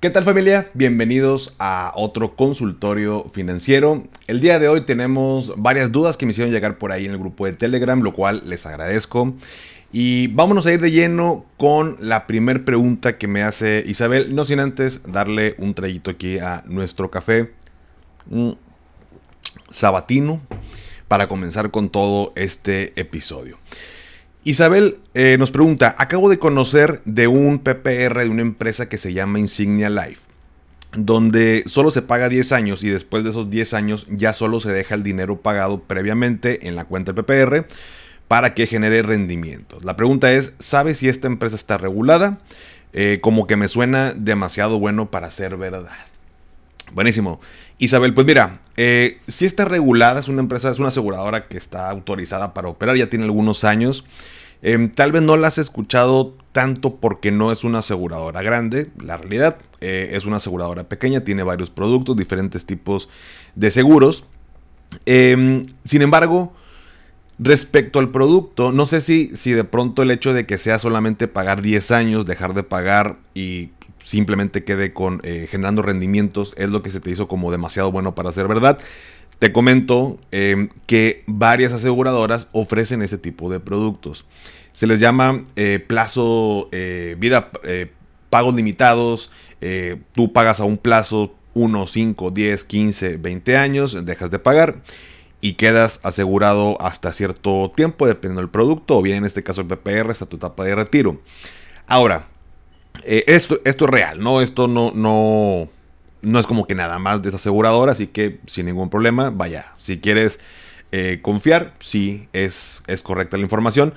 ¿Qué 0.00 0.10
tal 0.10 0.22
familia? 0.22 0.70
Bienvenidos 0.74 1.56
a 1.58 1.90
otro 1.96 2.36
consultorio 2.36 3.26
financiero. 3.32 4.04
El 4.28 4.40
día 4.40 4.60
de 4.60 4.68
hoy 4.68 4.82
tenemos 4.82 5.54
varias 5.56 5.90
dudas 5.90 6.16
que 6.16 6.24
me 6.24 6.30
hicieron 6.30 6.54
llegar 6.54 6.78
por 6.78 6.92
ahí 6.92 7.06
en 7.06 7.10
el 7.10 7.18
grupo 7.18 7.46
de 7.46 7.54
Telegram, 7.54 8.00
lo 8.00 8.12
cual 8.12 8.42
les 8.44 8.64
agradezco. 8.64 9.34
Y 9.90 10.28
vámonos 10.28 10.66
a 10.66 10.72
ir 10.72 10.80
de 10.80 10.92
lleno 10.92 11.46
con 11.56 11.96
la 11.98 12.28
primera 12.28 12.64
pregunta 12.64 13.18
que 13.18 13.26
me 13.26 13.42
hace 13.42 13.82
Isabel, 13.88 14.36
no 14.36 14.44
sin 14.44 14.60
antes 14.60 15.02
darle 15.02 15.56
un 15.58 15.74
traguito 15.74 16.12
aquí 16.12 16.38
a 16.38 16.62
nuestro 16.68 17.10
café 17.10 17.52
sabatino 19.68 20.40
para 21.08 21.26
comenzar 21.26 21.72
con 21.72 21.90
todo 21.90 22.32
este 22.36 22.92
episodio. 23.00 23.58
Isabel 24.44 24.98
eh, 25.14 25.36
nos 25.38 25.50
pregunta, 25.50 25.94
acabo 25.98 26.30
de 26.30 26.38
conocer 26.38 27.02
de 27.04 27.26
un 27.26 27.58
PPR 27.58 28.22
de 28.22 28.28
una 28.30 28.42
empresa 28.42 28.88
que 28.88 28.96
se 28.96 29.12
llama 29.12 29.40
Insignia 29.40 29.90
Life, 29.90 30.22
donde 30.92 31.64
solo 31.66 31.90
se 31.90 32.02
paga 32.02 32.28
10 32.28 32.52
años 32.52 32.84
y 32.84 32.88
después 32.88 33.24
de 33.24 33.30
esos 33.30 33.50
10 33.50 33.74
años 33.74 34.06
ya 34.10 34.32
solo 34.32 34.60
se 34.60 34.70
deja 34.70 34.94
el 34.94 35.02
dinero 35.02 35.40
pagado 35.40 35.82
previamente 35.82 36.68
en 36.68 36.76
la 36.76 36.84
cuenta 36.84 37.12
del 37.12 37.24
PPR 37.24 37.66
para 38.28 38.54
que 38.54 38.66
genere 38.66 39.02
rendimientos. 39.02 39.84
La 39.84 39.96
pregunta 39.96 40.32
es, 40.32 40.54
¿sabes 40.58 40.98
si 40.98 41.08
esta 41.08 41.26
empresa 41.26 41.56
está 41.56 41.76
regulada? 41.78 42.38
Eh, 42.92 43.18
como 43.20 43.46
que 43.46 43.56
me 43.56 43.68
suena 43.68 44.14
demasiado 44.14 44.78
bueno 44.78 45.10
para 45.10 45.30
ser 45.30 45.56
verdad. 45.56 46.07
Buenísimo. 46.92 47.40
Isabel, 47.78 48.14
pues 48.14 48.26
mira, 48.26 48.60
eh, 48.76 49.18
si 49.26 49.46
está 49.46 49.64
regulada, 49.64 50.20
es 50.20 50.28
una 50.28 50.40
empresa, 50.40 50.70
es 50.70 50.78
una 50.78 50.88
aseguradora 50.88 51.48
que 51.48 51.56
está 51.56 51.90
autorizada 51.90 52.54
para 52.54 52.68
operar, 52.68 52.96
ya 52.96 53.08
tiene 53.08 53.24
algunos 53.24 53.64
años. 53.64 54.04
Em, 54.62 54.90
tal 54.90 55.12
vez 55.12 55.22
no 55.22 55.36
la 55.36 55.48
has 55.48 55.58
escuchado 55.58 56.34
tanto 56.52 56.96
porque 56.96 57.30
no 57.30 57.52
es 57.52 57.62
una 57.62 57.78
aseguradora 57.78 58.42
grande. 58.42 58.90
La 59.00 59.16
realidad 59.16 59.58
eh, 59.80 60.10
es 60.12 60.24
una 60.24 60.38
aseguradora 60.38 60.88
pequeña, 60.88 61.20
tiene 61.20 61.42
varios 61.42 61.70
productos, 61.70 62.16
diferentes 62.16 62.66
tipos 62.66 63.08
de 63.54 63.70
seguros. 63.70 64.24
Em, 65.06 65.64
sin 65.84 66.02
embargo, 66.02 66.52
respecto 67.38 67.98
al 67.98 68.10
producto, 68.10 68.72
no 68.72 68.86
sé 68.86 69.00
si, 69.00 69.30
si 69.36 69.52
de 69.52 69.64
pronto 69.64 70.02
el 70.02 70.10
hecho 70.10 70.32
de 70.32 70.46
que 70.46 70.58
sea 70.58 70.78
solamente 70.78 71.28
pagar 71.28 71.62
10 71.62 71.90
años, 71.92 72.26
dejar 72.26 72.54
de 72.54 72.64
pagar 72.64 73.18
y 73.34 73.70
simplemente 74.04 74.64
quede 74.64 74.92
con 74.92 75.20
eh, 75.22 75.46
generando 75.50 75.82
rendimientos 75.82 76.54
es 76.56 76.70
lo 76.70 76.82
que 76.82 76.90
se 76.90 76.98
te 76.98 77.10
hizo 77.10 77.28
como 77.28 77.52
demasiado 77.52 77.92
bueno 77.92 78.14
para 78.14 78.32
ser 78.32 78.48
verdad. 78.48 78.78
Te 79.38 79.52
comento 79.52 80.18
em, 80.32 80.68
que 80.86 81.22
varias 81.26 81.72
aseguradoras 81.72 82.48
ofrecen 82.52 83.02
ese 83.02 83.18
tipo 83.18 83.50
de 83.50 83.60
productos. 83.60 84.24
Se 84.72 84.86
les 84.86 84.98
llama 84.98 85.44
eh, 85.54 85.84
plazo, 85.84 86.68
eh, 86.72 87.16
vida, 87.18 87.50
pagos 88.30 88.54
limitados. 88.54 89.30
tú 90.12 90.32
pagas 90.32 90.60
a 90.60 90.64
un 90.64 90.78
plazo 90.78 91.34
1, 91.54 91.86
5, 91.86 92.30
10, 92.30 92.64
15, 92.64 93.16
20 93.16 93.56
años, 93.56 94.04
dejas 94.04 94.30
de 94.30 94.38
pagar 94.38 94.82
y 95.40 95.54
quedas 95.54 96.00
asegurado 96.02 96.80
hasta 96.80 97.12
cierto 97.12 97.70
tiempo, 97.74 98.06
dependiendo 98.06 98.40
del 98.40 98.50
producto, 98.50 98.98
o 98.98 99.02
bien 99.02 99.18
en 99.18 99.24
este 99.24 99.42
caso 99.42 99.60
el 99.60 99.66
PPR, 99.66 100.10
hasta 100.10 100.26
tu 100.26 100.36
etapa 100.36 100.64
de 100.64 100.74
retiro. 100.74 101.20
Ahora, 101.86 102.28
esto, 103.04 103.60
esto 103.64 103.84
es 103.84 103.90
real, 103.90 104.20
¿no? 104.20 104.40
Esto 104.40 104.68
no, 104.68 104.92
no, 104.94 105.68
no 106.22 106.38
es 106.38 106.46
como 106.46 106.66
que 106.66 106.74
nada 106.74 106.98
más 106.98 107.22
desasegurador, 107.22 107.88
así 107.88 108.08
que 108.08 108.40
sin 108.46 108.66
ningún 108.66 108.90
problema, 108.90 109.30
vaya, 109.30 109.72
si 109.76 109.98
quieres 109.98 110.40
eh, 110.90 111.20
confiar, 111.22 111.74
sí 111.78 112.28
es, 112.32 112.82
es 112.86 113.02
correcta 113.02 113.36
la 113.36 113.42
información. 113.42 113.94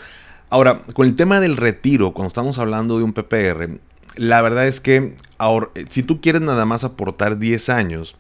Ahora, 0.49 0.81
con 0.93 1.07
el 1.07 1.15
tema 1.15 1.39
del 1.39 1.57
retiro, 1.57 2.13
cuando 2.13 2.27
estamos 2.27 2.59
hablando 2.59 2.97
de 2.97 3.03
un 3.03 3.13
PPR, 3.13 3.79
la 4.17 4.41
verdad 4.41 4.67
es 4.67 4.81
que 4.81 5.15
ahora, 5.37 5.69
si 5.89 6.03
tú 6.03 6.19
quieres 6.19 6.41
nada 6.41 6.65
más 6.65 6.83
aportar 6.83 7.37
10 7.37 7.69
años, 7.69 8.17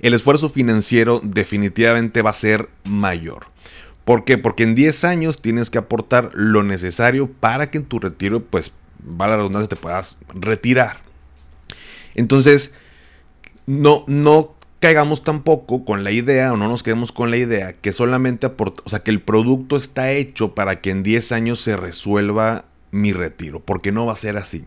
el 0.00 0.14
esfuerzo 0.14 0.48
financiero 0.48 1.20
definitivamente 1.22 2.22
va 2.22 2.30
a 2.30 2.34
ser 2.34 2.68
mayor. 2.84 3.46
¿Por 4.04 4.24
qué? 4.24 4.38
Porque 4.38 4.62
en 4.62 4.74
10 4.74 5.04
años 5.04 5.40
tienes 5.40 5.70
que 5.70 5.78
aportar 5.78 6.30
lo 6.34 6.62
necesario 6.62 7.30
para 7.30 7.70
que 7.70 7.78
en 7.78 7.84
tu 7.84 7.98
retiro, 7.98 8.42
pues, 8.42 8.72
va 9.00 9.28
la 9.28 9.36
redundancia, 9.36 9.68
te 9.68 9.76
puedas 9.76 10.16
retirar. 10.34 11.02
Entonces, 12.14 12.72
no, 13.66 14.04
no 14.06 14.54
caigamos 14.80 15.22
tampoco 15.22 15.84
con 15.84 16.02
la 16.02 16.10
idea 16.10 16.52
o 16.52 16.56
no 16.56 16.68
nos 16.68 16.82
quedemos 16.82 17.12
con 17.12 17.30
la 17.30 17.36
idea 17.36 17.74
que 17.74 17.92
solamente 17.92 18.46
aporta, 18.46 18.82
o 18.84 18.88
sea, 18.88 19.00
que 19.00 19.10
el 19.10 19.20
producto 19.20 19.76
está 19.76 20.10
hecho 20.10 20.54
para 20.54 20.80
que 20.80 20.90
en 20.90 21.02
10 21.02 21.32
años 21.32 21.60
se 21.60 21.76
resuelva 21.76 22.64
mi 22.90 23.12
retiro, 23.12 23.60
porque 23.60 23.92
no 23.92 24.06
va 24.06 24.14
a 24.14 24.16
ser 24.16 24.36
así. 24.36 24.64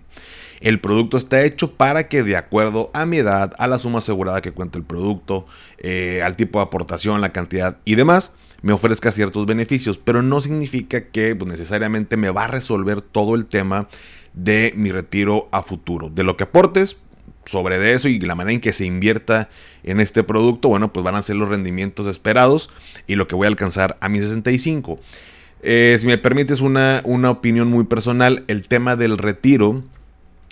El 0.64 0.80
producto 0.80 1.18
está 1.18 1.44
hecho 1.44 1.74
para 1.74 2.08
que 2.08 2.24
de 2.24 2.38
acuerdo 2.38 2.90
a 2.94 3.06
mi 3.06 3.18
edad, 3.18 3.52
a 3.58 3.68
la 3.68 3.80
suma 3.80 3.98
asegurada 3.98 4.40
que 4.40 4.54
cuenta 4.54 4.78
el 4.78 4.86
producto, 4.86 5.46
eh, 5.78 6.22
al 6.24 6.38
tipo 6.38 6.60
de 6.60 6.64
aportación, 6.64 7.20
la 7.20 7.34
cantidad 7.34 7.80
y 7.84 7.96
demás, 7.96 8.32
me 8.62 8.72
ofrezca 8.72 9.12
ciertos 9.12 9.46
beneficios, 9.46 9.98
pero 9.98 10.22
no 10.22 10.40
significa 10.40 11.10
que 11.10 11.36
pues, 11.36 11.52
necesariamente 11.52 12.16
me 12.16 12.30
va 12.30 12.46
a 12.46 12.48
resolver 12.48 13.02
todo 13.02 13.36
el 13.36 13.46
tema 13.46 13.90
de 14.34 14.72
mi 14.78 14.90
retiro 14.90 15.50
a 15.52 15.64
futuro. 15.64 16.10
De 16.10 16.24
lo 16.24 16.38
que 16.38 16.46
aportes, 16.46 16.96
sobre 17.44 17.78
de 17.78 17.94
eso 17.94 18.08
y 18.08 18.22
la 18.22 18.34
manera 18.34 18.54
en 18.54 18.62
que 18.62 18.72
se 18.72 18.86
invierta 18.86 19.50
en 19.84 20.00
este 20.00 20.24
producto, 20.24 20.70
bueno, 20.70 20.94
pues 20.94 21.04
van 21.04 21.16
a 21.16 21.22
ser 21.22 21.36
los 21.36 21.50
rendimientos 21.50 22.08
esperados 22.08 22.70
y 23.06 23.16
lo 23.16 23.28
que 23.28 23.36
voy 23.36 23.48
a 23.48 23.50
alcanzar 23.50 23.98
a 24.00 24.08
mi 24.08 24.22
65. 24.22 24.98
Eh, 25.62 25.98
si 26.00 26.08
me 26.08 26.18
permites 26.18 26.62
una, 26.62 27.02
una 27.04 27.32
opinión 27.32 27.68
muy 27.68 27.84
personal, 27.84 28.46
el 28.48 28.66
tema 28.66 28.96
del 28.96 29.18
retiro, 29.18 29.84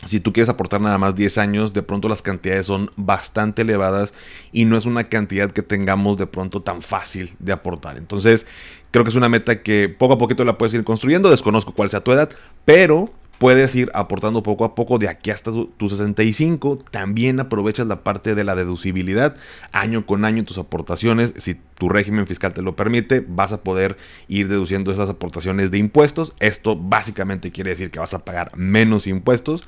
si 0.05 0.19
tú 0.19 0.33
quieres 0.33 0.49
aportar 0.49 0.81
nada 0.81 0.97
más 0.97 1.15
10 1.15 1.37
años, 1.37 1.73
de 1.73 1.83
pronto 1.83 2.09
las 2.09 2.21
cantidades 2.21 2.65
son 2.65 2.91
bastante 2.95 3.61
elevadas 3.61 4.13
y 4.51 4.65
no 4.65 4.77
es 4.77 4.85
una 4.85 5.03
cantidad 5.03 5.51
que 5.51 5.61
tengamos 5.61 6.17
de 6.17 6.27
pronto 6.27 6.61
tan 6.61 6.81
fácil 6.81 7.35
de 7.39 7.51
aportar. 7.51 7.97
Entonces, 7.97 8.47
creo 8.91 9.03
que 9.03 9.09
es 9.09 9.15
una 9.15 9.29
meta 9.29 9.61
que 9.61 9.89
poco 9.89 10.15
a 10.15 10.17
poquito 10.17 10.43
la 10.43 10.57
puedes 10.57 10.73
ir 10.73 10.83
construyendo. 10.83 11.29
Desconozco 11.29 11.73
cuál 11.73 11.89
sea 11.89 12.03
tu 12.03 12.11
edad, 12.11 12.29
pero 12.65 13.13
puedes 13.41 13.73
ir 13.73 13.89
aportando 13.95 14.43
poco 14.43 14.65
a 14.65 14.75
poco 14.75 14.99
de 14.99 15.09
aquí 15.09 15.31
hasta 15.31 15.49
tu, 15.49 15.89
65. 15.89 16.77
También 16.91 17.39
aprovechas 17.39 17.87
la 17.87 18.03
parte 18.03 18.35
de 18.35 18.43
la 18.43 18.53
deducibilidad. 18.53 19.35
Año 19.71 20.05
con 20.05 20.25
año 20.25 20.43
tus 20.43 20.59
aportaciones, 20.59 21.33
si 21.37 21.55
tu 21.55 21.89
régimen 21.89 22.27
fiscal 22.27 22.53
te 22.53 22.61
lo 22.61 22.75
permite, 22.75 23.25
vas 23.27 23.51
a 23.51 23.63
poder 23.63 23.97
ir 24.27 24.47
deduciendo 24.47 24.91
esas 24.91 25.09
aportaciones 25.09 25.71
de 25.71 25.79
impuestos. 25.79 26.35
Esto 26.39 26.75
básicamente 26.75 27.51
quiere 27.51 27.71
decir 27.71 27.89
que 27.89 27.97
vas 27.97 28.13
a 28.13 28.23
pagar 28.23 28.55
menos 28.55 29.07
impuestos. 29.07 29.63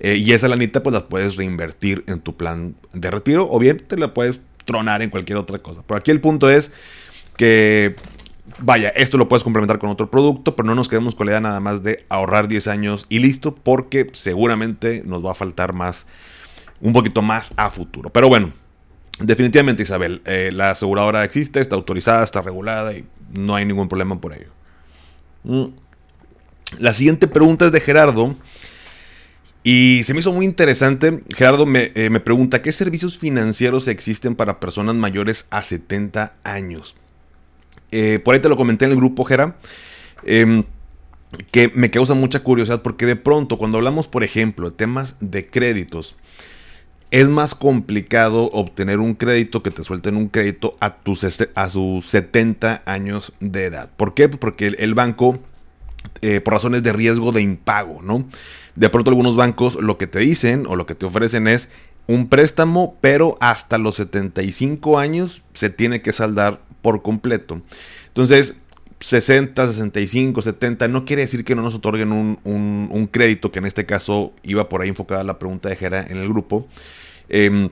Eh, 0.00 0.16
y 0.16 0.32
esa 0.32 0.48
lanita 0.48 0.82
pues 0.82 0.92
la 0.92 1.08
puedes 1.08 1.36
reinvertir 1.36 2.04
en 2.06 2.20
tu 2.20 2.36
plan 2.36 2.76
de 2.92 3.10
retiro 3.10 3.48
o 3.50 3.58
bien 3.58 3.78
te 3.78 3.96
la 3.96 4.12
puedes 4.12 4.42
tronar 4.66 5.00
en 5.00 5.08
cualquier 5.08 5.38
otra 5.38 5.60
cosa. 5.60 5.82
Pero 5.86 5.96
aquí 5.96 6.10
el 6.10 6.20
punto 6.20 6.50
es 6.50 6.72
que 7.38 7.96
Vaya, 8.58 8.90
esto 8.90 9.16
lo 9.16 9.26
puedes 9.26 9.42
complementar 9.42 9.78
con 9.78 9.88
otro 9.88 10.10
producto, 10.10 10.54
pero 10.54 10.66
no 10.66 10.74
nos 10.74 10.88
quedemos 10.88 11.14
con 11.14 11.26
la 11.26 11.32
idea 11.32 11.40
nada 11.40 11.60
más 11.60 11.82
de 11.82 12.04
ahorrar 12.10 12.46
10 12.46 12.68
años 12.68 13.06
y 13.08 13.18
listo, 13.20 13.54
porque 13.54 14.06
seguramente 14.12 15.02
nos 15.04 15.24
va 15.24 15.32
a 15.32 15.34
faltar 15.34 15.72
más, 15.72 16.06
un 16.80 16.92
poquito 16.92 17.22
más 17.22 17.54
a 17.56 17.70
futuro. 17.70 18.10
Pero 18.10 18.28
bueno, 18.28 18.52
definitivamente 19.18 19.82
Isabel, 19.82 20.20
eh, 20.26 20.50
la 20.52 20.70
aseguradora 20.70 21.24
existe, 21.24 21.60
está 21.60 21.74
autorizada, 21.74 22.22
está 22.22 22.42
regulada 22.42 22.92
y 22.94 23.06
no 23.32 23.54
hay 23.54 23.64
ningún 23.64 23.88
problema 23.88 24.20
por 24.20 24.34
ello. 24.34 24.50
Mm. 25.44 25.64
La 26.78 26.92
siguiente 26.92 27.26
pregunta 27.26 27.66
es 27.66 27.72
de 27.72 27.80
Gerardo. 27.80 28.34
Y 29.66 30.02
se 30.02 30.12
me 30.12 30.20
hizo 30.20 30.32
muy 30.32 30.44
interesante. 30.44 31.22
Gerardo 31.34 31.64
me, 31.64 31.92
eh, 31.94 32.10
me 32.10 32.20
pregunta, 32.20 32.60
¿qué 32.60 32.70
servicios 32.70 33.16
financieros 33.16 33.88
existen 33.88 34.34
para 34.34 34.60
personas 34.60 34.94
mayores 34.94 35.46
a 35.48 35.62
70 35.62 36.34
años? 36.44 36.94
Eh, 37.96 38.18
por 38.18 38.34
ahí 38.34 38.40
te 38.40 38.48
lo 38.48 38.56
comenté 38.56 38.86
en 38.86 38.90
el 38.90 38.96
grupo, 38.96 39.22
Jera. 39.22 39.56
Em, 40.24 40.64
que 41.52 41.70
me 41.74 41.92
causa 41.92 42.14
mucha 42.14 42.40
curiosidad 42.40 42.82
porque 42.82 43.06
de 43.06 43.14
pronto 43.14 43.56
cuando 43.56 43.78
hablamos, 43.78 44.08
por 44.08 44.24
ejemplo, 44.24 44.68
de 44.68 44.76
temas 44.76 45.16
de 45.20 45.46
créditos, 45.46 46.16
es 47.12 47.28
más 47.28 47.54
complicado 47.54 48.50
obtener 48.50 48.98
un 48.98 49.14
crédito 49.14 49.62
que 49.62 49.70
te 49.70 49.84
suelten 49.84 50.16
un 50.16 50.28
crédito 50.28 50.76
a, 50.80 50.96
tus, 50.96 51.24
a 51.54 51.68
sus 51.68 52.06
70 52.06 52.82
años 52.84 53.32
de 53.38 53.66
edad. 53.66 53.90
¿Por 53.96 54.14
qué? 54.14 54.28
Porque 54.28 54.66
el, 54.66 54.94
banco, 54.94 55.38
eh, 56.20 56.40
por 56.40 56.54
razones 56.54 56.82
de 56.82 56.92
riesgo 56.92 57.30
de 57.30 57.42
impago, 57.42 58.02
¿no? 58.02 58.26
De 58.74 58.88
pronto 58.88 59.10
algunos 59.10 59.36
bancos 59.36 59.76
lo 59.76 59.98
que 59.98 60.08
te 60.08 60.18
dicen 60.18 60.66
o 60.66 60.74
lo 60.74 60.86
que 60.86 60.96
te 60.96 61.06
ofrecen 61.06 61.46
es 61.46 61.68
un 62.08 62.28
préstamo, 62.28 62.96
pero 63.00 63.36
hasta 63.38 63.78
los 63.78 63.94
75 63.94 64.98
años 64.98 65.44
se 65.52 65.70
tiene 65.70 66.02
que 66.02 66.12
saldar 66.12 66.60
por 66.84 67.00
completo. 67.00 67.62
Entonces, 68.08 68.56
60, 69.00 69.66
65, 69.66 70.42
70, 70.42 70.86
no 70.88 71.06
quiere 71.06 71.22
decir 71.22 71.44
que 71.44 71.54
no 71.54 71.62
nos 71.62 71.74
otorguen 71.74 72.12
un, 72.12 73.08
crédito, 73.10 73.50
que 73.50 73.58
en 73.58 73.64
este 73.64 73.86
caso 73.86 74.34
iba 74.42 74.68
por 74.68 74.82
ahí 74.82 74.90
enfocada 74.90 75.24
la 75.24 75.38
pregunta 75.38 75.70
de 75.70 75.76
Jera 75.76 76.06
en 76.06 76.18
el 76.18 76.28
grupo. 76.28 76.68
Em, 77.30 77.70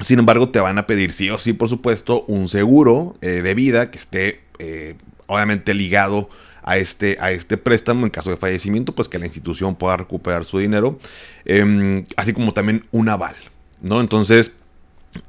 sin 0.00 0.20
embargo, 0.20 0.50
te 0.50 0.60
van 0.60 0.78
a 0.78 0.86
pedir 0.86 1.10
sí 1.10 1.30
o 1.30 1.38
sí, 1.40 1.52
por 1.52 1.68
supuesto, 1.68 2.24
un 2.28 2.48
seguro 2.48 3.14
eh, 3.22 3.42
de 3.42 3.54
vida 3.54 3.90
que 3.90 3.98
esté 3.98 4.40
eh, 4.60 4.94
obviamente 5.26 5.74
ligado 5.74 6.28
a 6.62 6.78
este, 6.78 7.16
a 7.20 7.32
este 7.32 7.56
préstamo 7.56 8.06
en 8.06 8.10
caso 8.10 8.30
de 8.30 8.36
fallecimiento, 8.36 8.94
pues 8.94 9.08
que 9.08 9.18
la 9.18 9.26
institución 9.26 9.74
pueda 9.74 9.96
recuperar 9.96 10.44
su 10.44 10.60
dinero, 10.60 11.00
em, 11.44 12.04
así 12.16 12.32
como 12.32 12.52
también 12.52 12.86
un 12.92 13.08
aval, 13.08 13.34
¿no? 13.82 14.00
Entonces, 14.00 14.54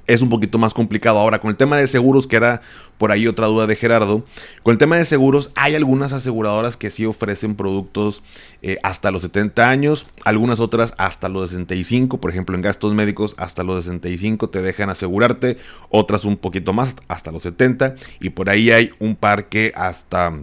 es 0.07 0.21
un 0.21 0.29
poquito 0.29 0.57
más 0.57 0.73
complicado. 0.73 1.19
Ahora, 1.19 1.39
con 1.39 1.49
el 1.49 1.57
tema 1.57 1.77
de 1.77 1.87
seguros, 1.87 2.27
que 2.27 2.35
era 2.35 2.61
por 2.97 3.11
ahí 3.11 3.27
otra 3.27 3.47
duda 3.47 3.67
de 3.67 3.75
Gerardo, 3.75 4.23
con 4.63 4.71
el 4.73 4.77
tema 4.77 4.97
de 4.97 5.05
seguros, 5.05 5.51
hay 5.55 5.75
algunas 5.75 6.13
aseguradoras 6.13 6.77
que 6.77 6.89
sí 6.89 7.05
ofrecen 7.05 7.55
productos 7.55 8.21
eh, 8.61 8.77
hasta 8.83 9.11
los 9.11 9.23
70 9.23 9.69
años, 9.69 10.07
algunas 10.23 10.59
otras 10.59 10.93
hasta 10.97 11.29
los 11.29 11.49
65, 11.49 12.19
por 12.19 12.31
ejemplo, 12.31 12.55
en 12.55 12.61
gastos 12.61 12.93
médicos 12.93 13.35
hasta 13.37 13.63
los 13.63 13.83
65 13.83 14.49
te 14.49 14.61
dejan 14.61 14.89
asegurarte, 14.89 15.57
otras 15.89 16.25
un 16.25 16.38
poquito 16.38 16.73
más 16.73 16.95
hasta 17.07 17.31
los 17.31 17.43
70, 17.43 17.95
y 18.19 18.29
por 18.29 18.49
ahí 18.49 18.71
hay 18.71 18.91
un 18.99 19.15
par 19.15 19.49
que 19.49 19.71
hasta 19.75 20.33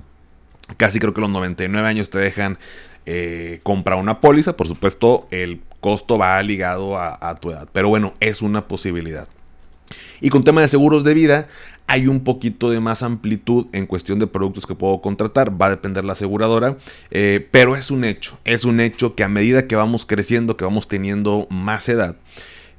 casi 0.77 0.99
creo 0.99 1.15
que 1.15 1.21
los 1.21 1.31
99 1.31 1.87
años 1.89 2.11
te 2.11 2.19
dejan 2.19 2.59
eh, 3.07 3.61
comprar 3.63 3.99
una 3.99 4.21
póliza, 4.21 4.57
por 4.57 4.67
supuesto, 4.67 5.27
el 5.31 5.61
costo 5.83 6.17
va 6.17 6.43
ligado 6.43 6.97
a, 6.97 7.37
tu 7.41 7.51
edad. 7.51 7.69
Pero 7.73 7.91
bueno, 7.91 8.15
es 8.21 8.41
una 8.41 8.69
posibilidad. 8.69 9.29
Y 10.23 10.31
con 10.31 10.45
tema 10.45 10.63
de 10.63 10.69
seguros 10.69 11.05
de 11.05 11.13
vida, 11.13 11.49
hay 11.87 12.07
un 12.07 12.21
poquito 12.25 12.71
de 12.71 12.81
más 12.81 13.03
amplitud 13.03 13.67
en 13.73 13.87
cuestión 13.87 14.19
de 14.19 14.29
productos 14.29 14.65
que 14.65 14.77
puedo 14.77 15.03
contratar. 15.03 15.61
Va 15.61 15.67
a 15.67 15.71
depender 15.71 16.05
la 16.05 16.15
aseguradora. 16.15 16.79
Eh, 17.11 17.47
pero 17.51 17.77
es 17.77 17.91
un 17.91 18.05
hecho. 18.05 18.39
Es 18.45 18.65
un 18.65 18.81
hecho 18.81 19.15
que 19.15 19.25
a 19.25 19.29
medida 19.29 19.67
que 19.67 19.77
vamos 19.77 20.07
creciendo, 20.07 20.57
que 20.57 20.65
vamos 20.65 20.89
teniendo 20.89 21.49
más 21.51 21.89
edad, 21.89 22.17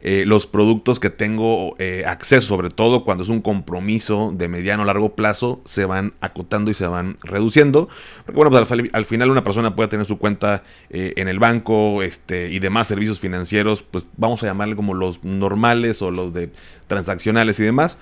eh, 0.06 0.26
los 0.26 0.48
productos 0.48 1.00
que 1.00 1.10
tengo 1.10 1.78
eh, 1.80 2.04
acceso, 2.06 2.46
sobre 2.46 2.70
todo 2.70 3.06
cuando 3.06 3.24
es 3.24 3.30
un 3.30 3.42
compromiso 3.42 4.34
de 4.36 4.50
mediano 4.50 4.84
o 4.84 4.86
largo 4.86 5.16
plazo, 5.16 5.62
se 5.64 5.86
van 5.86 6.14
acotando 6.20 6.70
y 6.70 6.74
se 6.74 6.86
van 6.86 7.16
reduciendo. 7.24 7.88
Porque 8.26 8.36
bueno, 8.36 8.52
pues 8.52 8.90
al, 8.92 9.06
final 9.06 9.32
una 9.32 9.46
persona 9.46 9.78
puede 9.78 9.88
tener 9.88 10.06
su 10.06 10.18
cuenta 10.18 10.64
eh, 10.90 11.14
en 11.16 11.30
el 11.30 11.40
banco 11.40 12.04
este, 12.04 12.50
y 12.52 12.60
demás 12.60 12.88
servicios 12.88 13.22
financieros, 13.22 13.82
pues 13.82 14.06
vamos 14.18 14.44
a 14.44 14.48
llamarle 14.48 14.76
como 14.76 14.94
los 14.94 15.24
normales 15.24 16.02
o 16.02 16.12
los 16.12 16.34
de 16.34 16.52
transaccionales 16.88 17.58
y 17.62 17.64
demás. 17.64 17.98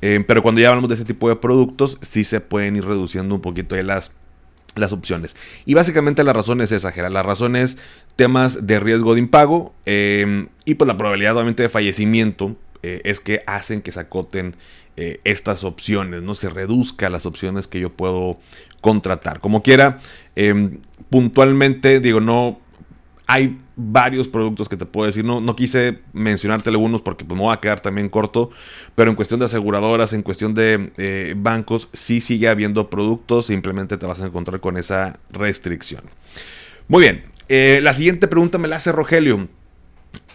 pero 0.00 0.44
cuando 0.44 0.60
ya 0.60 0.68
hablamos 0.68 0.88
de 0.88 0.94
ese 0.94 1.04
tipo 1.04 1.28
de 1.28 1.34
productos, 1.34 1.98
sí 2.00 2.22
se 2.22 2.40
pueden 2.40 2.76
ir 2.76 2.84
reduciendo 2.84 3.34
un 3.34 3.40
poquito 3.40 3.74
de 3.74 3.82
las 3.82 4.12
las 4.76 4.92
opciones. 4.92 5.36
Y 5.66 5.74
básicamente 5.74 6.24
la 6.24 6.32
razón 6.32 6.60
es 6.60 6.72
esa, 6.72 6.92
La 7.08 7.22
razón 7.22 7.56
es 7.56 7.76
temas 8.16 8.66
de 8.66 8.80
riesgo 8.80 9.14
de 9.14 9.20
impago 9.20 9.74
em, 9.86 10.48
y 10.64 10.74
pues 10.74 10.86
la 10.86 10.96
probabilidad 10.96 11.36
obviamente 11.36 11.62
de 11.62 11.68
fallecimiento 11.68 12.56
eh, 12.82 13.00
es 13.04 13.20
que 13.20 13.42
hacen 13.46 13.82
que 13.82 13.92
se 13.92 14.00
acoten 14.00 14.56
eh, 14.96 15.20
estas 15.24 15.64
opciones, 15.64 16.22
no 16.22 16.34
se 16.34 16.50
reduzca 16.50 17.10
las 17.10 17.26
opciones 17.26 17.66
que 17.66 17.80
yo 17.80 17.90
puedo 17.90 18.38
contratar. 18.80 19.40
Como 19.40 19.62
quiera, 19.62 19.98
em, 20.36 20.80
puntualmente 21.10 22.00
digo, 22.00 22.20
no 22.20 22.60
hay 23.30 23.60
varios 23.76 24.26
productos 24.26 24.68
que 24.68 24.76
te 24.76 24.86
puedo 24.86 25.06
decir. 25.06 25.24
No, 25.24 25.40
no 25.40 25.54
quise 25.54 26.00
mencionarte 26.12 26.68
algunos 26.70 27.00
porque 27.00 27.24
pues, 27.24 27.38
me 27.38 27.44
voy 27.44 27.54
a 27.54 27.60
quedar 27.60 27.78
también 27.78 28.08
corto. 28.08 28.50
Pero 28.96 29.08
en 29.10 29.14
cuestión 29.14 29.38
de 29.38 29.46
aseguradoras, 29.46 30.12
en 30.14 30.22
cuestión 30.22 30.52
de 30.52 30.90
eh, 30.96 31.34
bancos, 31.36 31.88
sí 31.92 32.20
sigue 32.20 32.48
habiendo 32.48 32.90
productos. 32.90 33.46
Simplemente 33.46 33.96
te 33.98 34.04
vas 34.06 34.20
a 34.20 34.26
encontrar 34.26 34.58
con 34.58 34.76
esa 34.76 35.20
restricción. 35.30 36.02
Muy 36.88 37.02
bien. 37.02 37.22
Eh, 37.48 37.78
la 37.82 37.92
siguiente 37.92 38.26
pregunta 38.26 38.58
me 38.58 38.66
la 38.66 38.76
hace 38.76 38.90
Rogelio. 38.90 39.48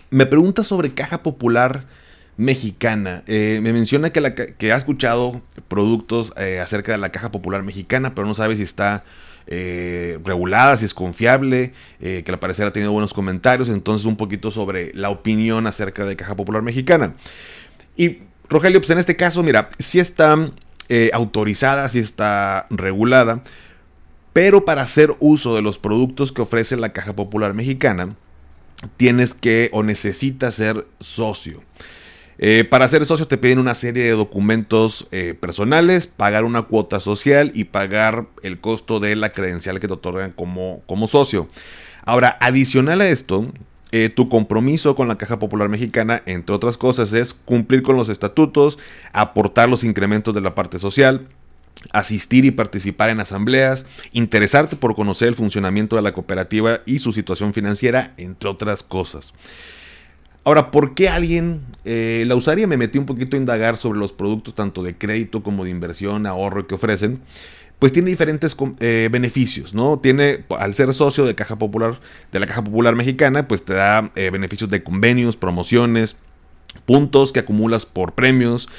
Me 0.10 0.26
pregunta 0.26 0.64
sobre 0.64 0.94
caja 0.94 1.22
popular 1.22 1.88
mexicana. 2.38 3.24
Eh, 3.28 3.60
me 3.62 3.74
menciona 3.74 4.12
que, 4.12 4.22
la, 4.22 4.36
que 4.36 4.72
ha 4.72 4.78
escuchado 4.78 5.42
productos 5.68 6.32
acerca 6.62 6.94
de 6.94 6.98
la 6.98 7.10
caja 7.10 7.30
popular 7.30 7.62
mexicana, 7.62 8.16
pero 8.16 8.26
no 8.26 8.36
sabe 8.36 8.56
si 8.56 8.64
está 8.64 9.04
eh, 9.48 10.20
regulada, 10.24 10.76
si 10.78 10.86
es 10.86 10.94
confiable, 10.94 11.74
eh, 12.00 12.24
que 12.26 12.32
al 12.32 12.40
parecer 12.40 12.66
ha 12.66 12.74
tenido 12.74 12.92
buenos 12.92 13.14
comentarios, 13.14 13.70
entonces 13.70 14.06
un 14.06 14.18
poquito 14.18 14.52
sobre 14.52 14.92
la 14.94 15.10
opinión 15.10 15.68
acerca 15.68 16.06
de 16.06 16.16
Caja 16.16 16.36
Popular 16.36 16.62
Mexicana. 16.62 17.14
Y 17.96 18.20
Rogelio, 18.50 18.80
pues 18.80 18.90
en 18.90 18.98
este 18.98 19.16
caso, 19.16 19.44
mira, 19.44 19.70
si 19.78 20.00
está 20.00 20.52
eh, 20.90 21.10
autorizada, 21.14 21.90
si 21.90 22.00
está 22.00 22.66
regulada, 22.70 23.44
pero 24.34 24.66
para 24.66 24.82
hacer 24.82 25.16
uso 25.20 25.56
de 25.56 25.62
los 25.62 25.78
productos 25.78 26.32
que 26.32 26.42
ofrece 26.42 26.76
la 26.76 26.92
Caja 26.92 27.16
Popular 27.16 27.54
Mexicana, 27.54 28.16
tienes 28.98 29.34
que 29.34 29.70
o 29.74 29.84
necesitas 29.84 30.56
ser 30.56 30.86
socio. 31.00 31.64
Eh, 32.38 32.66
para 32.66 32.88
ser 32.88 33.06
socio 33.06 33.28
te 33.28 33.38
piden 33.38 33.60
una 33.60 33.74
serie 33.74 34.04
de 34.04 34.12
documentos 34.12 35.08
eh, 35.12 35.36
personales, 35.40 36.08
pagar 36.08 36.44
una 36.44 36.64
cuota 36.64 37.00
social 37.00 37.52
y 37.54 37.66
pagar 37.66 38.28
el 38.44 38.60
costo 38.60 39.00
de 39.00 39.16
la 39.16 39.32
credencial 39.32 39.80
que 39.80 39.88
te 39.88 39.94
otorgan 39.94 40.32
como, 40.32 40.82
como 40.86 41.08
socio. 41.08 41.48
Ahora, 42.06 42.38
adicional 42.42 43.02
a 43.02 43.08
esto, 43.08 43.52
eh, 43.92 44.10
tu 44.10 44.28
compromiso 44.28 44.96
con 44.96 45.08
la 45.08 45.18
Caja 45.18 45.40
Popular 45.40 45.70
Mexicana, 45.70 46.22
entre 46.26 46.56
otras 46.56 46.78
cosas, 46.78 47.14
es 47.14 47.34
cumplir 47.34 47.82
con 47.82 47.96
los 47.96 48.10
estatutos, 48.10 48.78
aportar 49.14 49.70
los 49.70 49.84
incrementos 49.84 50.34
de 50.34 50.42
la 50.42 50.54
parte 50.54 50.80
social, 50.80 51.28
asistir 51.94 52.46
y 52.46 52.52
participar 52.52 53.10
en 53.10 53.22
asambleas, 53.22 53.86
interesarte 54.12 54.76
por 54.76 54.96
conocer 54.96 55.30
el 55.30 55.36
funcionamiento 55.36 55.96
de 55.96 56.02
la 56.02 56.14
cooperativa 56.14 56.82
y 56.86 57.00
su 57.00 57.14
situación 57.14 57.54
financiera, 57.54 58.14
entre 58.18 58.50
otras 58.50 58.84
cosas. 58.84 59.34
Ahora, 60.46 60.70
¿por 60.70 60.94
qué 60.94 61.10
alguien 61.10 61.62
eh, 61.86 62.24
la 62.28 62.36
usaría? 62.36 62.68
Me 62.68 62.78
metí 62.78 63.00
un 63.00 63.08
poquito 63.08 63.36
a 63.36 63.40
indagar 63.40 63.78
sobre 63.78 63.98
los 63.98 64.14
productos 64.14 64.54
tanto 64.54 64.84
de 64.84 64.96
crédito 64.96 65.42
como 65.42 65.64
de 65.64 65.72
inversión, 65.72 66.28
ahorro 66.28 66.68
que 66.68 66.76
ofrecen. 66.76 67.20
Pues 67.80 67.92
tiene 67.92 68.12
diferentes 68.12 68.56
eh, 68.80 69.10
beneficios, 69.12 69.74
¿no? 69.74 69.98
Tiene, 69.98 70.46
al 70.56 70.76
ser 70.76 70.94
socio 70.94 71.26
de 71.26 71.34
Caja 71.34 71.58
Popular, 71.58 72.00
de 72.32 72.40
la 72.40 72.46
Caja 72.46 72.64
Popular 72.64 72.96
Mexicana, 72.96 73.48
pues 73.48 73.66
te 73.66 73.74
da 73.74 74.12
eh, 74.16 74.30
beneficios 74.30 74.70
de 74.70 74.84
convenios, 74.84 75.36
promociones, 75.36 76.16
puntos 76.86 77.34
que 77.34 77.40
acumulas 77.40 77.88
por 77.88 78.14
premios, 78.14 78.70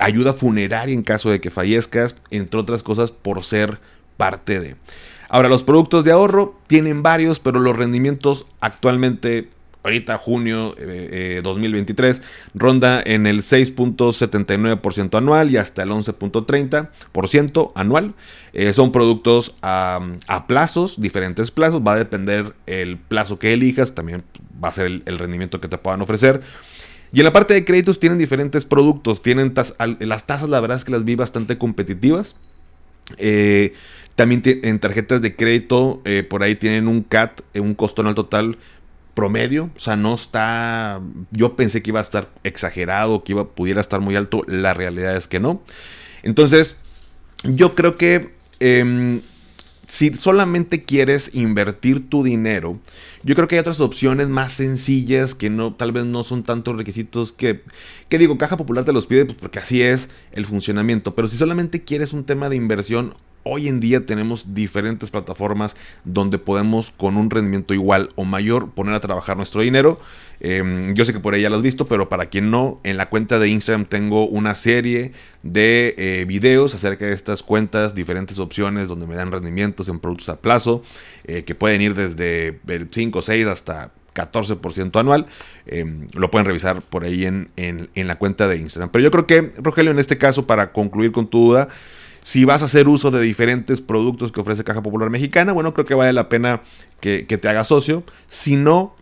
ayuda 0.00 0.32
funeraria 0.32 0.94
en 0.94 1.04
caso 1.04 1.30
de 1.30 1.40
que 1.40 1.50
fallezcas, 1.50 2.16
entre 2.30 2.58
otras 2.58 2.82
cosas 2.82 3.12
por 3.12 3.44
ser 3.44 3.78
parte 4.16 4.58
de. 4.58 4.74
Ahora, 5.28 5.48
los 5.48 5.62
productos 5.62 6.04
de 6.04 6.10
ahorro 6.10 6.58
tienen 6.66 7.04
varios, 7.04 7.38
pero 7.38 7.60
los 7.60 7.76
rendimientos 7.76 8.46
actualmente 8.60 9.48
ahorita 9.84 10.18
junio 10.18 10.74
2023 11.42 12.18
eh, 12.18 12.22
eh, 12.22 12.26
ronda 12.54 13.02
en 13.04 13.26
el 13.26 13.42
6.79% 13.42 15.18
anual 15.18 15.50
y 15.50 15.58
hasta 15.58 15.82
el 15.82 15.90
11.30% 15.90 17.72
anual. 17.74 18.14
Eh, 18.54 18.72
son 18.72 18.92
productos 18.92 19.54
a, 19.60 20.00
plazos, 20.48 20.98
diferentes 20.98 21.50
plazos, 21.50 21.82
va 21.86 21.92
a 21.92 21.96
depender 21.96 22.54
el 22.66 22.96
plazo 22.96 23.38
que 23.38 23.52
elijas, 23.52 23.94
también 23.94 24.24
va 24.62 24.68
a 24.68 24.72
ser 24.72 24.86
el, 24.86 25.18
rendimiento 25.18 25.60
que 25.60 25.68
te 25.68 25.76
puedan 25.76 26.00
ofrecer. 26.00 26.40
Y 27.12 27.20
en 27.20 27.24
la 27.24 27.32
parte 27.32 27.52
de 27.54 27.64
créditos 27.64 28.00
tienen 28.00 28.18
diferentes 28.18 28.64
productos, 28.64 29.22
tienen 29.22 29.52
las 30.00 30.26
tasas 30.26 30.48
la 30.48 30.60
verdad 30.60 30.78
es 30.78 30.84
que 30.84 30.92
las 30.92 31.04
vi 31.04 31.14
bastante 31.14 31.58
competitivas. 31.58 32.34
también 34.14 34.42
en 34.44 34.78
tarjetas 34.80 35.20
de 35.20 35.36
crédito 35.36 36.02
por 36.28 36.42
ahí 36.42 36.56
tienen 36.56 36.88
un 36.88 37.02
CAT, 37.02 37.42
un 37.54 37.74
costo 37.74 38.00
anual 38.00 38.14
total 38.16 38.56
promedio, 39.14 39.70
o 39.76 39.78
sea, 39.78 39.96
no 39.96 40.14
está, 40.14 41.00
yo 41.30 41.56
pensé 41.56 41.82
que 41.82 41.90
iba 41.90 42.00
a 42.00 42.02
estar 42.02 42.30
exagerado, 42.42 43.24
que 43.24 43.32
iba, 43.32 43.48
pudiera 43.48 43.80
estar 43.80 44.00
muy 44.00 44.16
alto, 44.16 44.42
la 44.46 44.74
realidad 44.74 45.16
es 45.16 45.28
que 45.28 45.40
no. 45.40 45.62
Entonces, 46.22 46.78
yo 47.44 47.74
creo 47.74 47.96
que 47.96 48.34
em, 48.60 49.20
si 49.86 50.14
solamente 50.14 50.84
quieres 50.84 51.30
invertir 51.34 52.08
tu 52.08 52.24
dinero, 52.24 52.80
yo 53.22 53.34
creo 53.34 53.48
que 53.48 53.56
hay 53.56 53.60
otras 53.60 53.80
opciones 53.80 54.28
más 54.28 54.52
sencillas 54.52 55.34
que 55.34 55.50
no, 55.50 55.74
tal 55.74 55.92
vez 55.92 56.04
no 56.04 56.24
son 56.24 56.42
tantos 56.42 56.76
requisitos 56.76 57.32
que, 57.32 57.62
que 58.08 58.18
digo, 58.18 58.38
Caja 58.38 58.56
Popular 58.56 58.84
te 58.84 58.92
los 58.92 59.06
pide 59.06 59.24
pues, 59.26 59.38
porque 59.38 59.58
así 59.58 59.82
es 59.82 60.08
el 60.32 60.46
funcionamiento, 60.46 61.14
pero 61.14 61.28
si 61.28 61.36
solamente 61.36 61.84
quieres 61.84 62.12
un 62.12 62.24
tema 62.24 62.48
de 62.48 62.56
inversión, 62.56 63.14
Hoy 63.46 63.68
en 63.68 63.78
día 63.78 64.06
tenemos 64.06 64.54
diferentes 64.54 65.10
plataformas 65.10 65.76
donde 66.04 66.38
podemos 66.38 66.92
con 66.96 67.18
un 67.18 67.28
rendimiento 67.28 67.74
igual 67.74 68.08
o 68.14 68.24
mayor 68.24 68.70
poner 68.70 68.94
a 68.94 69.00
trabajar 69.00 69.36
nuestro 69.36 69.60
dinero. 69.60 70.00
Em, 70.40 70.94
yo 70.94 71.04
sé 71.04 71.12
que 71.12 71.20
por 71.20 71.34
ahí 71.34 71.42
ya 71.42 71.50
lo 71.50 71.56
has 71.56 71.62
visto, 71.62 71.84
pero 71.84 72.08
para 72.08 72.26
quien 72.26 72.50
no, 72.50 72.80
en 72.84 72.96
la 72.96 73.10
cuenta 73.10 73.38
de 73.38 73.48
Instagram 73.48 73.84
tengo 73.84 74.26
una 74.26 74.54
serie 74.54 75.12
de 75.42 75.94
eh, 75.98 76.24
videos 76.26 76.74
acerca 76.74 77.04
de 77.04 77.12
estas 77.12 77.42
cuentas, 77.42 77.94
diferentes 77.94 78.38
opciones 78.38 78.88
donde 78.88 79.06
me 79.06 79.14
dan 79.14 79.30
rendimientos 79.30 79.90
en 79.90 79.98
productos 80.00 80.30
a 80.30 80.40
plazo, 80.40 80.82
eh, 81.24 81.44
que 81.44 81.54
pueden 81.54 81.82
ir 81.82 81.94
desde 81.94 82.60
el 82.66 82.88
5, 82.90 83.20
6 83.20 83.46
hasta 83.46 83.92
14% 84.14 84.98
anual. 84.98 85.26
Em, 85.66 86.06
lo 86.14 86.30
pueden 86.30 86.46
revisar 86.46 86.80
por 86.80 87.04
ahí 87.04 87.26
en, 87.26 87.50
en, 87.56 87.90
en 87.94 88.06
la 88.06 88.16
cuenta 88.16 88.48
de 88.48 88.56
Instagram. 88.56 88.88
Pero 88.90 89.02
yo 89.02 89.10
creo 89.10 89.26
que, 89.26 89.52
Rogelio, 89.58 89.90
en 89.90 89.98
este 89.98 90.16
caso, 90.16 90.46
para 90.46 90.72
concluir 90.72 91.12
con 91.12 91.28
tu 91.28 91.48
duda, 91.48 91.68
si 92.24 92.46
vas 92.46 92.62
a 92.62 92.64
hacer 92.64 92.88
uso 92.88 93.10
de 93.10 93.20
diferentes 93.20 93.82
productos 93.82 94.32
que 94.32 94.40
ofrece 94.40 94.64
Caja 94.64 94.82
Popular 94.82 95.10
Mexicana, 95.10 95.52
bueno, 95.52 95.74
creo 95.74 95.84
que 95.84 95.92
vale 95.92 96.14
la 96.14 96.30
pena 96.30 96.62
que, 97.00 97.22
te 97.22 97.48
hagas 97.50 97.66
socio. 97.66 98.02
Si 98.28 98.56
no, 98.56 98.96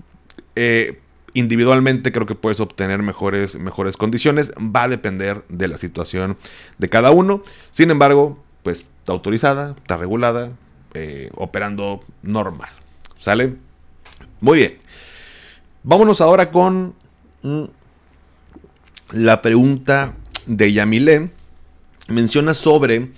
eh, 0.56 0.98
individualmente 1.32 2.10
creo 2.10 2.26
que 2.26 2.34
puedes 2.34 2.58
obtener 2.58 3.00
mejores, 3.00 3.56
mejores 3.60 3.96
condiciones. 3.96 4.50
Va 4.58 4.82
a 4.82 4.88
depender 4.88 5.44
de 5.48 5.68
la 5.68 5.78
situación 5.78 6.36
de 6.78 6.88
cada 6.88 7.12
uno. 7.12 7.42
Sin 7.70 7.92
embargo, 7.92 8.42
pues 8.64 8.84
está 8.98 9.12
autorizada, 9.12 9.76
está 9.78 9.96
regulada. 9.96 10.50
eh, 10.94 11.30
operando 11.36 12.04
normal. 12.22 12.70
¿Sale? 13.14 13.54
Muy 14.40 14.58
bien. 14.58 14.78
Vámonos 15.84 16.20
ahora 16.20 16.50
con 16.50 16.94
mm, 17.42 17.64
la 19.12 19.42
pregunta 19.42 20.14
de 20.46 20.72
Yamile. 20.72 21.30
Menciona 22.08 22.54
sobre 22.54 23.10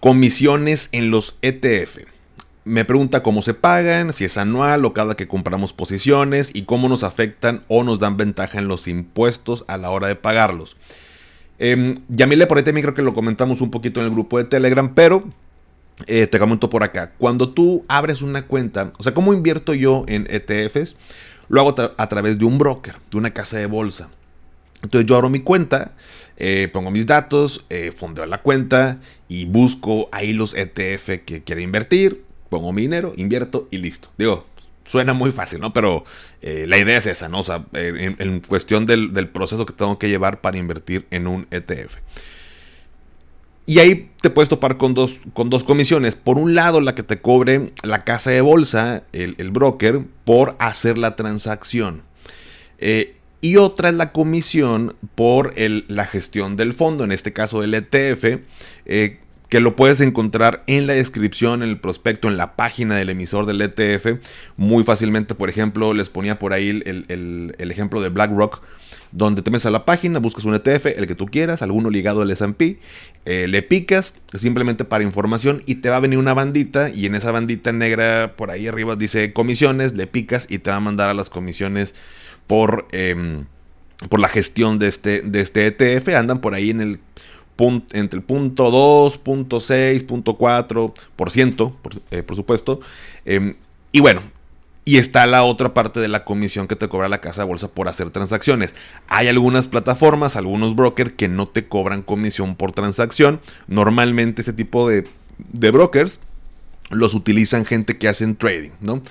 comisiones 0.00 0.88
en 0.92 1.10
los 1.10 1.36
ETF. 1.42 1.98
Me 2.64 2.84
pregunta 2.84 3.22
cómo 3.22 3.42
se 3.42 3.54
pagan, 3.54 4.12
si 4.12 4.24
es 4.24 4.36
anual 4.36 4.84
o 4.84 4.92
cada 4.92 5.16
que 5.16 5.28
compramos 5.28 5.72
posiciones 5.72 6.50
y 6.52 6.62
cómo 6.62 6.88
nos 6.88 7.04
afectan 7.04 7.62
o 7.68 7.84
nos 7.84 7.98
dan 7.98 8.16
ventaja 8.16 8.58
en 8.58 8.66
los 8.66 8.88
impuestos 8.88 9.64
a 9.68 9.76
la 9.76 9.90
hora 9.90 10.08
de 10.08 10.16
pagarlos. 10.16 10.76
Eh, 11.58 11.98
Yamile, 12.08 12.46
por 12.46 12.58
ahí 12.58 12.64
también 12.64 12.82
creo 12.82 12.94
que 12.94 13.02
lo 13.02 13.14
comentamos 13.14 13.60
un 13.60 13.70
poquito 13.70 14.00
en 14.00 14.06
el 14.06 14.12
grupo 14.12 14.38
de 14.38 14.44
Telegram, 14.44 14.94
pero 14.94 15.24
eh, 16.06 16.26
te 16.26 16.38
comento 16.38 16.68
por 16.68 16.82
acá. 16.82 17.12
Cuando 17.18 17.50
tú 17.50 17.84
abres 17.88 18.20
una 18.22 18.46
cuenta, 18.46 18.92
o 18.98 19.02
sea, 19.02 19.14
¿cómo 19.14 19.32
invierto 19.32 19.72
yo 19.72 20.04
en 20.08 20.26
ETFs? 20.28 20.96
Lo 21.48 21.60
hago 21.60 21.74
a 21.96 22.08
través 22.08 22.38
de 22.38 22.44
un 22.44 22.58
broker, 22.58 22.96
de 23.10 23.18
una 23.18 23.32
casa 23.32 23.58
de 23.58 23.66
bolsa. 23.66 24.10
Entonces 24.82 25.08
yo 25.08 25.16
abro 25.16 25.28
mi 25.28 25.40
cuenta, 25.40 25.92
eh, 26.36 26.68
pongo 26.72 26.90
mis 26.90 27.06
datos, 27.06 27.64
eh, 27.70 27.92
fondeo 27.96 28.26
la 28.26 28.42
cuenta 28.42 29.00
y 29.28 29.46
busco 29.46 30.08
ahí 30.12 30.32
los 30.32 30.54
ETF 30.54 31.24
que 31.24 31.42
quiero 31.44 31.60
invertir, 31.60 32.24
pongo 32.50 32.72
mi 32.72 32.82
dinero, 32.82 33.12
invierto 33.16 33.68
y 33.70 33.78
listo. 33.78 34.10
Digo, 34.18 34.46
suena 34.84 35.14
muy 35.14 35.32
fácil, 35.32 35.60
¿no? 35.60 35.72
Pero 35.72 36.04
eh, 36.42 36.66
la 36.68 36.78
idea 36.78 36.98
es 36.98 37.06
esa, 37.06 37.28
¿no? 37.28 37.40
O 37.40 37.44
sea, 37.44 37.64
en, 37.72 38.40
cuestión 38.40 38.86
del, 38.86 39.12
del, 39.14 39.28
proceso 39.28 39.66
que 39.66 39.72
tengo 39.72 39.98
que 39.98 40.08
llevar 40.08 40.40
para 40.40 40.58
invertir 40.58 41.06
en 41.10 41.26
un 41.26 41.46
ETF. 41.50 41.96
Y 43.66 43.80
ahí 43.80 44.10
te 44.22 44.30
puedes 44.30 44.48
topar 44.48 44.76
con 44.76 44.94
dos, 44.94 45.18
con 45.34 45.50
dos 45.50 45.64
comisiones. 45.64 46.14
Por 46.14 46.38
un 46.38 46.54
lado, 46.54 46.80
la 46.80 46.94
que 46.94 47.02
te 47.02 47.20
cobre 47.20 47.72
la 47.82 48.04
casa 48.04 48.30
de 48.30 48.40
bolsa, 48.40 49.02
el, 49.12 49.50
broker, 49.50 50.02
por 50.24 50.54
hacer 50.60 50.98
la 50.98 51.16
transacción. 51.16 52.02
Eh, 52.78 53.15
y 53.40 53.56
otra 53.56 53.90
es 53.90 53.94
la 53.94 54.12
comisión 54.12 54.96
por 55.14 55.54
la 55.56 56.06
gestión 56.06 56.56
del 56.56 56.72
fondo, 56.72 57.04
en 57.04 57.12
este 57.12 57.32
caso 57.32 57.62
el 57.62 57.74
ETF, 57.74 58.40
eh, 58.86 59.20
que 59.48 59.60
lo 59.60 59.76
puedes 59.76 60.00
encontrar 60.00 60.64
en 60.66 60.86
la 60.86 60.94
descripción, 60.94 61.62
en 61.62 61.68
el 61.68 61.78
prospecto, 61.78 62.28
en 62.28 62.36
la 62.36 62.56
página 62.56 62.96
del 62.96 63.10
emisor 63.10 63.46
del 63.46 63.62
ETF. 63.62 64.18
Muy 64.56 64.82
fácilmente, 64.82 65.34
por 65.34 65.48
ejemplo, 65.48 65.92
les 65.94 66.08
ponía 66.08 66.38
por 66.38 66.52
ahí 66.52 66.82
el, 66.84 67.54
ejemplo 67.58 68.00
de 68.00 68.08
BlackRock, 68.08 68.62
donde 69.12 69.42
te 69.42 69.50
metes 69.50 69.66
a 69.66 69.70
la 69.70 69.84
página, 69.84 70.18
buscas 70.18 70.44
un 70.44 70.54
ETF, 70.54 70.86
el 70.86 71.06
que 71.06 71.14
tú 71.14 71.26
quieras, 71.26 71.62
alguno 71.62 71.90
ligado 71.90 72.22
al 72.22 72.30
SP, 72.34 72.82
eh, 73.24 73.46
le 73.48 73.62
picas 73.62 74.14
simplemente 74.36 74.84
para 74.84 75.04
información 75.04 75.62
y 75.64 75.76
te 75.76 75.90
va 75.90 75.96
a 75.96 76.00
venir 76.00 76.18
una 76.18 76.34
bandita 76.34 76.90
y 76.90 77.06
en 77.06 77.14
esa 77.14 77.30
bandita 77.30 77.72
negra 77.72 78.34
por 78.36 78.50
ahí 78.50 78.66
arriba 78.66 78.96
dice 78.96 79.32
comisiones, 79.32 79.94
le 79.94 80.06
picas 80.08 80.46
y 80.50 80.58
te 80.58 80.70
va 80.70 80.76
a 80.76 80.80
mandar 80.80 81.08
a 81.08 81.14
las 81.14 81.30
comisiones 81.30 81.94
por... 82.46 82.86
Em, 82.92 83.46
por 84.10 84.20
la 84.20 84.28
gestión 84.28 84.78
de 84.78 84.88
este, 84.88 85.22
de 85.22 85.40
este 85.40 85.66
ETF, 85.66 86.08
andan 86.16 86.42
por 86.42 86.52
ahí 86.52 86.68
en 86.68 86.82
el 86.82 87.00
entre 87.92 88.18
el 88.18 88.24
punto 88.24 88.70
2, 88.70 89.18
punto 89.18 89.60
6, 89.60 90.04
punto 90.04 90.34
4 90.36 90.92
por 91.16 91.30
ciento, 91.30 91.76
eh, 92.10 92.22
por 92.22 92.36
supuesto. 92.36 92.80
Em, 93.24 93.56
y 93.92 94.00
bueno, 94.00 94.22
y 94.84 94.98
está 94.98 95.26
la 95.26 95.42
otra 95.42 95.72
parte 95.74 95.98
de 95.98 96.08
la 96.08 96.24
comisión 96.24 96.68
que 96.68 96.76
te 96.76 96.88
cobra 96.88 97.08
la 97.08 97.20
casa 97.20 97.42
de 97.42 97.48
bolsa 97.48 97.68
por 97.68 97.88
hacer 97.88 98.10
transacciones. 98.10 98.74
Hay 99.08 99.28
algunas 99.28 99.68
plataformas, 99.68 100.36
algunos 100.36 100.76
brokers 100.76 101.12
que 101.12 101.28
no 101.28 101.48
te 101.48 101.66
cobran 101.66 102.02
comisión 102.02 102.56
por 102.56 102.72
transacción. 102.72 103.40
Normalmente 103.68 104.42
ese 104.42 104.52
tipo 104.52 104.88
de, 104.88 105.08
de 105.38 105.70
brokers 105.70 106.20
los 106.90 107.14
utilizan 107.14 107.64
gente 107.64 107.98
que 107.98 108.06
hacen 108.06 108.36
trading, 108.36 108.70
¿no? 108.80 109.02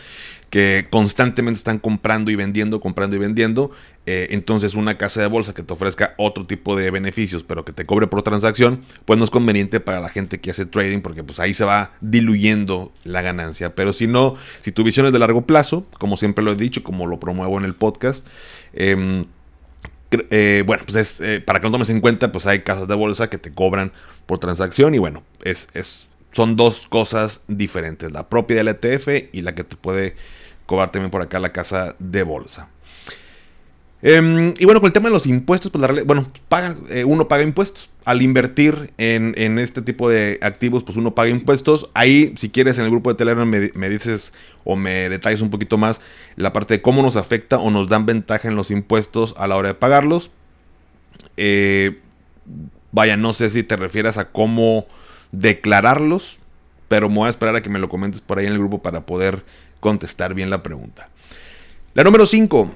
Que 0.55 0.87
constantemente 0.89 1.57
están 1.57 1.79
comprando 1.79 2.31
y 2.31 2.37
vendiendo, 2.37 2.79
comprando 2.79 3.17
y 3.17 3.19
vendiendo. 3.19 3.71
Eh, 4.05 4.27
entonces 4.29 4.75
una 4.75 4.97
casa 4.97 5.19
de 5.19 5.27
bolsa 5.27 5.53
que 5.53 5.63
te 5.63 5.73
ofrezca 5.73 6.13
otro 6.17 6.45
tipo 6.45 6.77
de 6.77 6.91
beneficios, 6.91 7.43
pero 7.43 7.65
que 7.65 7.73
te 7.73 7.85
cobre 7.85 8.07
por 8.07 8.23
transacción, 8.23 8.79
pues 9.03 9.19
no 9.19 9.25
es 9.25 9.31
conveniente 9.31 9.81
para 9.81 9.99
la 9.99 10.07
gente 10.07 10.39
que 10.39 10.51
hace 10.51 10.65
trading 10.65 11.01
porque 11.01 11.25
pues 11.25 11.41
ahí 11.41 11.53
se 11.53 11.65
va 11.65 11.91
diluyendo 11.99 12.93
la 13.03 13.21
ganancia. 13.21 13.75
Pero 13.75 13.91
si 13.91 14.07
no, 14.07 14.37
si 14.61 14.71
tu 14.71 14.85
visión 14.85 15.05
es 15.05 15.11
de 15.11 15.19
largo 15.19 15.45
plazo, 15.45 15.85
como 15.99 16.15
siempre 16.15 16.45
lo 16.45 16.53
he 16.53 16.55
dicho, 16.55 16.83
como 16.83 17.05
lo 17.05 17.19
promuevo 17.19 17.57
en 17.59 17.65
el 17.65 17.73
podcast, 17.73 18.25
em, 18.71 19.25
eh, 20.29 20.63
bueno, 20.65 20.83
pues 20.85 20.95
es, 20.95 21.19
eh, 21.19 21.41
para 21.41 21.59
que 21.59 21.65
no 21.65 21.71
tomes 21.71 21.89
en 21.89 21.99
cuenta, 21.99 22.31
pues 22.31 22.45
hay 22.45 22.61
casas 22.61 22.87
de 22.87 22.95
bolsa 22.95 23.29
que 23.29 23.37
te 23.37 23.51
cobran 23.51 23.91
por 24.25 24.39
transacción 24.39 24.95
y 24.95 24.99
bueno, 24.99 25.21
es, 25.43 25.67
es 25.73 26.07
son 26.31 26.55
dos 26.55 26.87
cosas 26.87 27.43
diferentes, 27.49 28.13
la 28.13 28.29
propia 28.29 28.55
del 28.55 28.69
ETF 28.69 29.33
y 29.33 29.41
la 29.41 29.53
que 29.53 29.65
te 29.65 29.75
puede 29.75 30.15
cobrar 30.65 30.91
también 30.91 31.11
por 31.11 31.21
acá 31.21 31.39
la 31.39 31.51
casa 31.51 31.95
de 31.99 32.23
bolsa. 32.23 32.69
Em, 34.07 34.53
y 34.59 34.65
bueno, 34.65 34.81
con 34.81 34.87
el 34.87 34.93
tema 34.93 35.09
de 35.09 35.13
los 35.13 35.25
impuestos, 35.25 35.71
pues 35.71 36.05
bueno, 36.05 36.27
eh, 36.91 37.03
uno 37.05 37.27
paga 37.27 37.43
impuestos. 37.43 37.89
Al 38.03 38.21
invertir 38.21 38.93
en, 38.99 39.57
este 39.57 39.81
tipo 39.81 40.11
de 40.11 40.37
activos, 40.43 40.83
pues 40.83 40.95
uno 40.95 41.15
paga 41.15 41.31
impuestos. 41.31 41.89
Ahí, 41.95 42.31
si 42.37 42.49
quieres, 42.51 42.77
en 42.77 42.85
el 42.85 42.91
grupo 42.91 43.09
de 43.09 43.15
Telegram 43.15 43.49
me, 43.49 43.89
dices 43.89 44.31
o 44.63 44.75
me 44.75 45.09
detalles 45.09 45.41
un 45.41 45.49
poquito 45.49 45.79
más 45.79 46.01
la 46.35 46.53
parte 46.53 46.75
de 46.75 46.81
cómo 46.83 47.01
nos 47.01 47.15
afecta 47.15 47.57
o 47.57 47.71
nos 47.71 47.87
dan 47.87 48.05
ventaja 48.05 48.47
en 48.47 48.55
los 48.55 48.69
impuestos 48.69 49.33
a 49.39 49.47
la 49.47 49.55
hora 49.55 49.69
de 49.69 49.73
pagarlos. 49.73 50.29
Eh, 51.35 51.99
vaya, 52.91 53.17
no 53.17 53.33
sé 53.33 53.49
si 53.49 53.63
te 53.63 53.75
refieres 53.75 54.19
a 54.19 54.25
cómo 54.25 54.85
declararlos, 55.31 56.37
pero 56.87 57.09
me 57.09 57.15
voy 57.15 57.25
a 57.25 57.29
esperar 57.31 57.55
a 57.55 57.61
que 57.63 57.69
me 57.69 57.79
lo 57.79 57.89
comentes 57.89 58.21
por 58.21 58.37
ahí 58.37 58.45
en 58.45 58.51
el 58.51 58.59
grupo 58.59 58.83
para 58.83 59.07
poder 59.07 59.43
contestar 59.85 60.33
bien 60.33 60.49
la 60.49 60.63
pregunta. 60.63 61.09
La 61.93 62.03
número 62.03 62.25
5. 62.25 62.71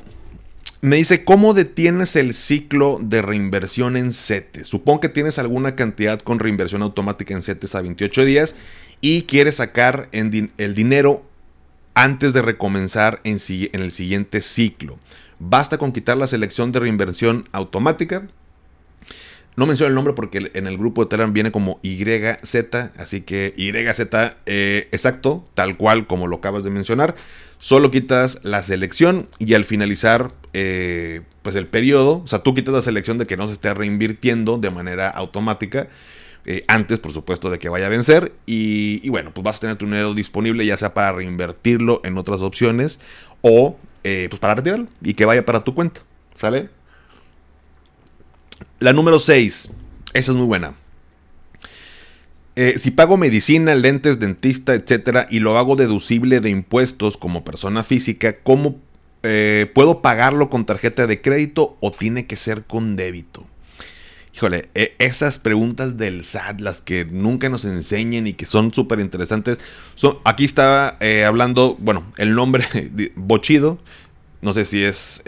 Me 0.82 0.98
dice, 0.98 1.24
¿cómo 1.24 1.56
detienes 1.56 2.16
el 2.16 2.36
ciclo 2.36 3.00
de 3.02 3.24
reinversión 3.24 3.98
en 3.98 4.12
CETES? 4.14 4.68
Supongo 4.68 5.00
que 5.00 5.10
tienes 5.10 5.40
alguna 5.40 5.76
cantidad 5.76 6.20
con 6.20 6.38
reinversión 6.38 6.84
automática 6.84 7.34
en 7.34 7.42
CETES 7.42 7.74
a 7.74 7.82
28 7.82 8.26
días 8.26 8.56
y 9.02 9.24
quieres 9.24 9.56
sacar 9.56 10.08
el 10.12 10.76
dinero 10.76 11.26
antes 11.96 12.34
de 12.34 12.44
recomenzar 12.44 13.22
en, 13.24 13.40
en 13.50 13.82
el 13.82 13.90
siguiente 13.90 14.40
ciclo. 14.40 15.00
Basta 15.40 15.80
con 15.80 15.92
quitar 15.92 16.16
la 16.16 16.28
selección 16.28 16.72
de 16.72 16.80
reinversión 16.80 17.50
automática, 17.52 18.28
no 19.60 19.66
menciono 19.66 19.90
el 19.90 19.96
nombre 19.96 20.14
porque 20.14 20.50
en 20.54 20.68
el 20.68 20.78
grupo 20.78 21.04
de 21.04 21.10
Telegram 21.10 21.34
viene 21.34 21.52
como 21.52 21.80
YZ, 21.84 22.56
así 22.98 23.22
que 23.22 23.54
YZ 23.58 24.00
eh, 24.46 24.88
exacto, 24.92 25.46
tal 25.54 25.76
cual 25.76 26.08
como 26.08 26.28
lo 26.28 26.38
acabas 26.38 26.64
de 26.64 26.70
mencionar. 26.70 27.16
Solo 27.58 27.92
quitas 27.92 28.40
la 28.44 28.64
selección 28.64 29.28
y 29.38 29.54
al 29.54 29.66
finalizar 29.66 30.32
eh, 30.54 31.22
pues 31.42 31.58
el 31.58 31.68
periodo, 31.68 32.22
o 32.24 32.28
sea, 32.28 32.40
tú 32.40 32.56
quitas 32.56 32.74
la 32.74 32.82
selección 32.82 33.18
de 33.18 33.26
que 33.26 33.36
no 33.36 33.48
se 33.48 33.54
esté 33.54 33.74
reinvirtiendo 33.74 34.58
de 34.58 34.70
manera 34.72 35.10
automática. 35.10 35.90
Eh, 36.46 36.64
antes, 36.70 37.00
por 37.00 37.12
supuesto, 37.12 37.50
de 37.50 37.60
que 37.60 37.68
vaya 37.68 37.88
a 37.88 37.90
vencer. 37.90 38.32
Y, 38.46 39.02
y, 39.04 39.10
bueno, 39.10 39.32
pues 39.34 39.44
vas 39.44 39.58
a 39.58 39.60
tener 39.60 39.76
tu 39.76 39.86
dinero 39.86 40.14
disponible, 40.14 40.66
ya 40.66 40.78
sea 40.78 40.94
para 40.94 41.12
reinvertirlo 41.12 42.00
en 42.06 42.18
otras 42.18 42.42
opciones 42.42 43.02
o 43.42 43.78
pues 44.02 44.40
para 44.40 44.56
retirarlo 44.56 44.88
y 45.04 45.14
que 45.14 45.26
vaya 45.26 45.46
para 45.46 45.66
tu 45.66 45.76
cuenta. 45.76 46.02
¿Sale? 46.34 46.70
La 48.80 48.94
número 48.94 49.20
6. 49.20 49.70
Esa 50.14 50.32
es 50.32 50.38
muy 50.38 50.48
buena. 50.48 50.74
Eh, 52.56 52.78
si 52.78 52.92
pago 52.92 53.18
medicina, 53.18 53.76
lentes, 53.76 54.20
dentista, 54.20 54.74
etcétera, 54.74 55.28
y 55.30 55.40
lo 55.40 55.58
hago 55.58 55.76
deducible 55.76 56.40
de 56.40 56.50
impuestos 56.50 57.18
como 57.18 57.44
persona 57.44 57.84
física, 57.84 58.38
¿cómo 58.42 58.80
eh, 59.24 59.70
puedo 59.76 60.02
pagarlo 60.02 60.50
con 60.50 60.66
tarjeta 60.66 61.08
de 61.08 61.20
crédito 61.20 61.78
o 61.82 61.92
tiene 61.92 62.26
que 62.26 62.38
ser 62.38 62.64
con 62.64 62.96
débito? 62.96 63.46
Híjole, 64.34 64.70
e, 64.74 64.96
esas 65.00 65.40
preguntas 65.40 65.98
del 65.98 66.24
SAT, 66.24 66.62
las 66.62 66.82
que 66.82 67.04
nunca 67.04 67.50
nos 67.50 67.66
enseñan 67.66 68.28
y 68.28 68.34
que 68.34 68.46
son 68.46 68.74
súper 68.74 69.02
interesantes. 69.02 69.58
Aquí 70.24 70.46
estaba 70.46 70.96
eh, 71.02 71.26
hablando, 71.26 71.76
bueno, 71.80 72.12
el 72.18 72.34
nombre, 72.34 72.66
Bochido. 73.16 73.78
No 74.42 74.54
sé 74.54 74.64
si 74.64 74.82
es 74.84 75.22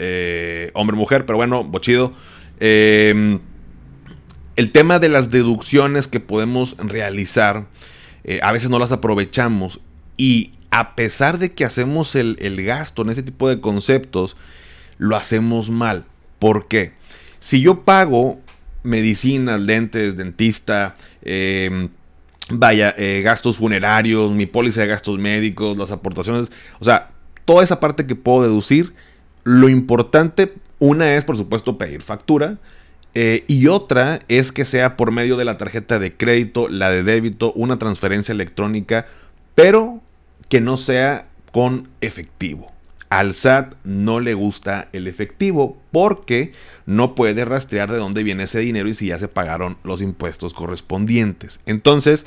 hombre 0.73 0.95
o 0.95 0.99
mujer, 0.99 1.25
pero 1.25 1.35
bueno, 1.35 1.65
Bochido 1.65 2.13
Em, 2.63 3.39
el 4.55 4.71
tema 4.71 4.99
de 4.99 5.09
las 5.09 5.31
deducciones 5.31 6.07
que 6.07 6.19
podemos 6.19 6.77
realizar, 6.77 7.65
eh, 8.23 8.39
a 8.43 8.51
veces 8.51 8.69
no 8.69 8.77
las 8.77 8.91
aprovechamos 8.91 9.81
y 10.15 10.53
a 10.69 10.95
pesar 10.95 11.39
de 11.39 11.53
que 11.53 11.65
hacemos 11.65 12.13
el, 12.13 12.37
gasto 12.63 13.01
en 13.01 13.09
ese 13.09 13.23
tipo 13.23 13.49
de 13.49 13.59
conceptos, 13.59 14.37
lo 14.99 15.15
hacemos 15.15 15.71
mal. 15.71 16.05
¿Por 16.37 16.67
qué? 16.67 16.93
Si 17.39 17.61
yo 17.61 17.83
pago 17.83 18.39
medicinas, 18.83 19.59
lentes, 19.59 20.15
dentista, 20.15 20.93
em, 21.23 21.89
vaya, 22.49 22.93
eh, 22.95 23.23
gastos 23.23 23.57
funerarios, 23.57 24.31
mi 24.33 24.45
póliza 24.45 24.81
de 24.81 24.87
gastos 24.87 25.17
médicos, 25.17 25.79
las 25.79 25.89
aportaciones, 25.89 26.51
o 26.79 26.85
sea, 26.85 27.09
toda 27.45 27.63
esa 27.63 27.79
parte 27.79 28.05
que 28.05 28.15
puedo 28.15 28.43
deducir, 28.43 28.93
lo 29.43 29.67
importante 29.67 30.53
una 30.81 31.13
es, 31.15 31.25
por 31.25 31.37
supuesto, 31.37 31.77
pedir 31.77 32.01
factura. 32.01 32.57
Eh, 33.13 33.43
y 33.47 33.67
otra 33.67 34.19
es 34.29 34.51
que 34.51 34.65
sea 34.65 34.97
por 34.97 35.11
medio 35.11 35.37
de 35.37 35.45
la 35.45 35.57
tarjeta 35.57 35.99
de 35.99 36.17
crédito, 36.17 36.67
la 36.69 36.89
de 36.89 37.03
débito, 37.03 37.53
una 37.53 37.77
transferencia 37.77 38.31
electrónica, 38.31 39.05
pero 39.53 40.01
que 40.49 40.59
no 40.59 40.77
sea 40.77 41.27
con 41.51 41.87
efectivo. 42.01 42.71
Al 43.09 43.33
SAT 43.35 43.75
no 43.83 44.19
le 44.21 44.33
gusta 44.33 44.87
el 44.91 45.05
efectivo 45.05 45.77
porque 45.91 46.51
no 46.87 47.13
puede 47.13 47.45
rastrear 47.45 47.91
de 47.91 47.97
dónde 47.97 48.23
viene 48.23 48.43
ese 48.43 48.59
dinero 48.59 48.89
y 48.89 48.95
si 48.95 49.07
ya 49.07 49.19
se 49.19 49.27
pagaron 49.27 49.77
los 49.83 50.01
impuestos 50.01 50.53
correspondientes. 50.55 51.59
Entonces, 51.67 52.25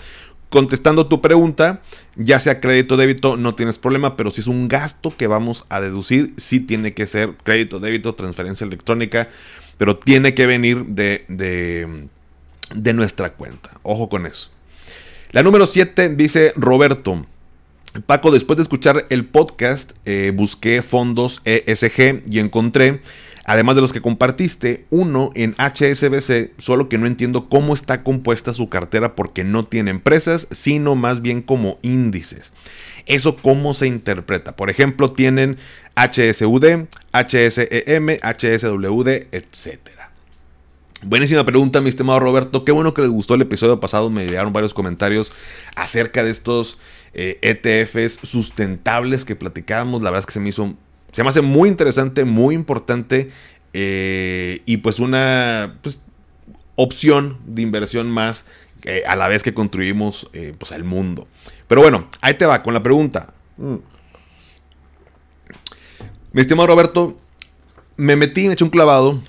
contestando 0.54 1.08
tu 1.08 1.20
pregunta, 1.20 1.82
ya 2.14 2.38
sea 2.38 2.60
crédito 2.60 2.94
o 2.94 2.96
débito, 2.96 3.36
no 3.36 3.56
tienes 3.56 3.76
problema, 3.80 4.16
pero 4.16 4.30
si 4.30 4.40
es 4.40 4.46
un 4.46 4.68
gasto 4.68 5.12
que 5.16 5.26
vamos 5.26 5.66
a 5.68 5.80
deducir, 5.80 6.32
sí 6.36 6.60
tiene 6.60 6.94
que 6.94 7.08
ser 7.08 7.34
crédito, 7.42 7.80
débito, 7.80 8.14
transferencia 8.14 8.64
electrónica, 8.64 9.28
pero 9.78 9.96
tiene 9.96 10.32
que 10.32 10.46
venir 10.46 10.84
de, 10.84 11.24
de, 11.26 12.92
nuestra 12.92 13.32
cuenta. 13.32 13.80
Ojo 13.82 14.08
con 14.08 14.26
eso. 14.26 14.48
La 15.32 15.42
número 15.42 15.66
7 15.66 16.10
dice 16.10 16.52
Roberto. 16.54 17.26
Paco, 18.06 18.30
después 18.30 18.56
de 18.56 18.62
escuchar 18.62 19.06
el 19.10 19.24
podcast, 19.24 19.90
eh, 20.04 20.30
busqué 20.32 20.82
fondos 20.82 21.42
ESG 21.44 22.22
y 22.30 22.38
encontré, 22.38 23.00
además 23.44 23.76
de 23.76 23.82
los 23.82 23.92
que 23.92 24.00
compartiste, 24.00 24.86
uno 24.90 25.30
en 25.34 25.54
HSBC, 25.58 26.52
solo 26.58 26.88
que 26.88 26.98
no 26.98 27.06
entiendo 27.06 27.48
cómo 27.48 27.74
está 27.74 28.02
compuesta 28.02 28.52
su 28.52 28.68
cartera 28.68 29.14
porque 29.14 29.44
no 29.44 29.64
tiene 29.64 29.90
empresas, 29.90 30.48
sino 30.50 30.96
más 30.96 31.22
bien 31.22 31.42
como 31.42 31.78
índices. 31.82 32.52
¿Eso 33.06 33.36
cómo 33.36 33.74
se 33.74 33.86
interpreta? 33.86 34.56
Por 34.56 34.70
ejemplo, 34.70 35.12
tienen 35.12 35.58
HSUD, 35.94 36.86
HSEM, 37.12 38.06
HSWD, 38.22 39.08
etc. 39.32 39.78
Buenísima 41.02 41.44
pregunta, 41.44 41.82
mi 41.82 41.90
estimado 41.90 42.18
Roberto. 42.18 42.64
Qué 42.64 42.72
bueno 42.72 42.94
que 42.94 43.02
les 43.02 43.10
gustó 43.10 43.34
el 43.34 43.42
episodio 43.42 43.78
pasado. 43.78 44.08
Me 44.08 44.24
llegaron 44.24 44.54
varios 44.54 44.72
comentarios 44.72 45.32
acerca 45.76 46.24
de 46.24 46.30
estos 46.30 46.78
ETFs 47.12 47.96
eh, 47.96 48.04
e 48.04 48.08
sustentables 48.08 49.26
que 49.26 49.36
platicábamos. 49.36 50.00
La 50.00 50.10
verdad 50.10 50.20
es 50.20 50.26
que 50.26 50.32
se 50.32 50.40
me 50.40 50.48
hizo, 50.48 50.74
se 51.14 51.22
me 51.22 51.28
hace 51.28 51.42
muy 51.42 51.68
interesante, 51.68 52.24
muy 52.24 52.56
importante 52.56 53.30
eh, 53.72 54.62
y 54.66 54.78
pues 54.78 54.98
una 54.98 55.78
pues, 55.80 56.02
opción 56.74 57.38
de 57.46 57.62
inversión 57.62 58.10
más 58.10 58.46
a 59.06 59.16
la 59.16 59.28
vez 59.28 59.44
que 59.44 59.54
construimos 59.54 60.28
eh, 60.32 60.54
pues 60.58 60.72
el 60.72 60.82
mundo. 60.82 61.28
Pero 61.68 61.82
bueno, 61.82 62.08
ahí 62.20 62.34
te 62.34 62.46
va 62.46 62.64
con 62.64 62.74
la 62.74 62.82
pregunta. 62.82 63.32
Mm. 63.56 63.76
Mi 66.32 66.40
estimado 66.40 66.66
Roberto, 66.66 67.16
me 67.96 68.16
metí, 68.16 68.48
me 68.48 68.54
eché 68.54 68.64
un 68.64 68.70
clavado, 68.70 69.22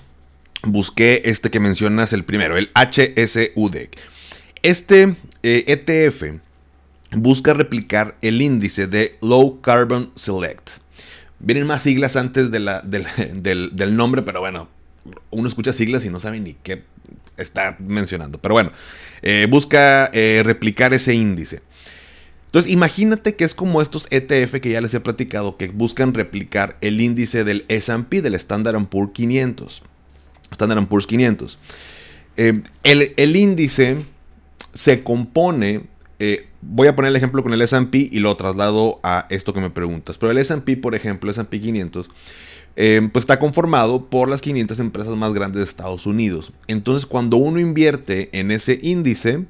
busqué 0.64 1.22
este 1.24 1.50
que 1.50 1.60
mencionas 1.60 2.12
el 2.12 2.24
primero, 2.24 2.56
el 2.56 2.68
HSUD. 2.74 3.76
Este 4.62 5.14
ETF 5.44 6.22
e 6.24 6.40
busca 7.12 7.54
replicar 7.54 8.16
el 8.22 8.42
índice 8.42 8.88
de 8.88 9.16
Low 9.22 9.60
Carbon 9.60 10.10
Select. 10.16 10.84
Vienen 11.38 11.66
más 11.66 11.82
siglas 11.82 12.16
antes 12.16 12.50
de 12.50 12.60
la, 12.60 12.80
del, 12.82 13.96
nombre, 13.96 14.22
pero 14.22 14.40
bueno, 14.40 14.68
uno 15.30 15.48
escucha 15.48 15.72
siglas 15.72 16.04
y 16.04 16.10
no 16.10 16.18
sabe 16.18 16.40
ni 16.40 16.54
qué 16.54 16.82
está 17.36 17.76
mencionando. 17.78 18.38
Pero 18.40 18.54
bueno, 18.54 18.72
eh, 19.22 19.46
busca 19.48 20.10
eh, 20.12 20.42
replicar 20.44 20.94
ese 20.94 21.14
índice. 21.14 21.60
Entonces, 22.46 22.72
imagínate 22.72 23.36
que 23.36 23.44
es 23.44 23.52
como 23.52 23.82
estos 23.82 24.06
ETF 24.10 24.60
que 24.60 24.70
ya 24.70 24.80
les 24.80 24.94
he 24.94 25.00
platicado, 25.00 25.58
que 25.58 25.68
buscan 25.68 26.14
replicar 26.14 26.78
el 26.80 27.00
índice 27.00 27.44
del 27.44 27.66
SP, 27.68 28.22
del 28.22 28.34
Standard 28.34 28.82
Poor's 28.86 29.12
500. 29.12 29.82
Standard 30.52 30.86
Poor's 30.86 31.06
500. 31.06 31.58
Eh, 32.38 32.62
el, 32.82 33.12
el 33.16 33.36
índice 33.36 33.98
se 34.72 35.02
compone 35.02 35.84
eh, 36.18 36.48
voy 36.62 36.88
a 36.88 36.96
poner 36.96 37.10
el 37.10 37.16
ejemplo 37.16 37.42
con 37.42 37.52
el 37.52 37.62
SP 37.62 38.08
y 38.10 38.18
lo 38.20 38.36
traslado 38.36 39.00
a 39.02 39.26
esto 39.30 39.52
que 39.52 39.60
me 39.60 39.70
preguntas. 39.70 40.18
Pero 40.18 40.32
el 40.32 40.38
SP, 40.38 40.76
por 40.76 40.94
ejemplo, 40.94 41.30
SP 41.30 41.60
500, 41.60 42.08
eh, 42.76 43.08
pues 43.12 43.22
está 43.22 43.38
conformado 43.38 44.06
por 44.08 44.28
las 44.28 44.40
500 44.42 44.80
empresas 44.80 45.16
más 45.16 45.32
grandes 45.32 45.58
de 45.58 45.64
Estados 45.64 46.06
Unidos. 46.06 46.52
Entonces, 46.68 47.06
cuando 47.06 47.36
uno 47.36 47.58
invierte 47.58 48.30
en 48.38 48.50
ese 48.50 48.78
índice, 48.82 49.44